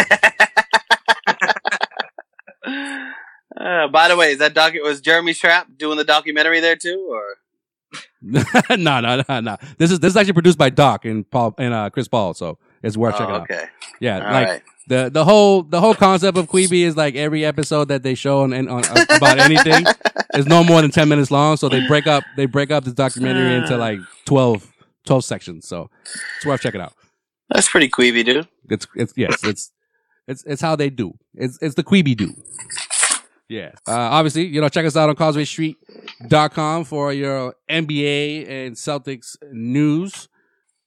[3.56, 4.72] Uh, by the way, is that doc?
[4.82, 7.22] Was Jeremy Trapp doing the documentary there too, or?
[8.76, 9.56] no, no, no, no.
[9.78, 12.58] This is this is actually produced by Doc and Paul and uh, Chris Paul, so
[12.88, 13.42] it's worth checking Oh, out.
[13.50, 13.66] okay.
[14.00, 14.62] Yeah, All like right.
[14.88, 18.40] the the whole the whole concept of Queeby is like every episode that they show
[18.42, 18.82] on, on, on
[19.16, 19.84] about anything
[20.34, 21.56] is no more than ten minutes long.
[21.56, 24.66] So they break up they break up this documentary into like 12,
[25.06, 25.68] 12 sections.
[25.68, 25.88] So
[26.36, 26.92] it's worth checking out.
[27.50, 28.48] That's pretty queeby, dude.
[28.68, 29.72] It's it's yes it's
[30.26, 31.14] it's it's how they do.
[31.34, 32.34] It's it's the Queeby do.
[33.48, 33.70] Yeah.
[33.86, 40.28] Uh, obviously, you know, check us out on CausewayStreet.com for your NBA and Celtics news.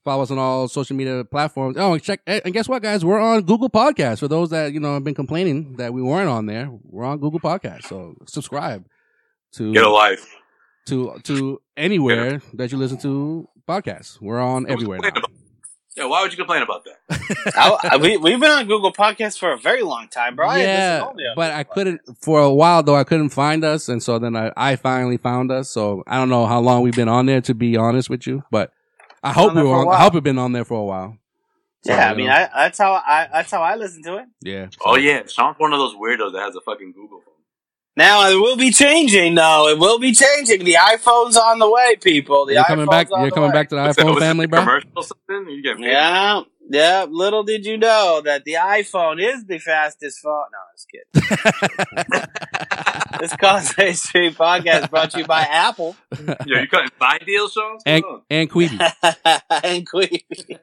[0.03, 1.77] Follow us on all social media platforms.
[1.77, 3.05] Oh, and check and guess what, guys?
[3.05, 4.19] We're on Google Podcasts.
[4.19, 7.19] For those that you know have been complaining that we weren't on there, we're on
[7.19, 7.83] Google Podcasts.
[7.85, 8.85] So subscribe
[9.53, 10.25] to Get a life.
[10.87, 14.19] to to anywhere that you listen to podcasts.
[14.19, 15.09] We're on everywhere now.
[15.95, 17.53] Yeah, why would you complain about that?
[17.55, 20.51] I, I- we we've been on Google Podcasts for a very long time, bro.
[20.55, 22.95] Yeah, only on but I couldn't for a while though.
[22.95, 25.69] I couldn't find us, and so then I, I finally found us.
[25.69, 27.41] So I don't know how long we've been on there.
[27.41, 28.71] To be honest with you, but
[29.23, 29.87] I hope on we there were.
[29.87, 31.17] On, I hope we've been on there for a while.
[31.83, 34.25] So, Yeah, I mean, I, that's how I that's how I listen to it.
[34.41, 34.67] yeah.
[34.85, 37.27] Oh yeah, Sean's one of those weirdos that has a fucking Google phone.
[37.97, 39.35] Now it will be changing.
[39.35, 39.67] though.
[39.67, 40.63] it will be changing.
[40.63, 42.45] The iPhone's on the way, people.
[42.45, 43.07] The You're coming back.
[43.09, 43.53] You're coming way.
[43.53, 44.59] back to the iPhone was family, a bro.
[44.61, 45.49] Commercial something?
[45.49, 45.91] You getting paid?
[45.91, 47.05] Yeah, yeah.
[47.09, 50.45] Little did you know that the iPhone is the fastest phone.
[50.51, 52.23] No, I'm just kidding.
[53.19, 55.95] this Causeway Street podcast brought to you by Apple
[56.45, 57.73] Yo, you cutting buy deals, Sean?
[57.73, 58.21] What's and going on?
[58.29, 58.79] and Queeby.
[59.63, 60.59] and Queeby.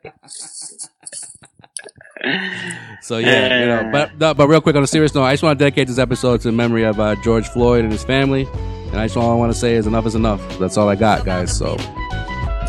[3.02, 5.42] So yeah, you know, but no, but real quick on a serious note, I just
[5.42, 8.46] want to dedicate this episode to the memory of uh, George Floyd and his family.
[8.88, 10.40] And I just all I want to say is enough is enough.
[10.58, 11.56] That's all I got, guys.
[11.56, 11.76] So All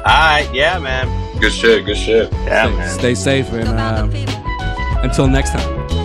[0.06, 1.40] right, yeah, man.
[1.40, 1.86] Good shit.
[1.86, 2.32] Good shit.
[2.32, 3.00] Yeah, stay, man.
[3.00, 5.99] stay safe and uh, until next time.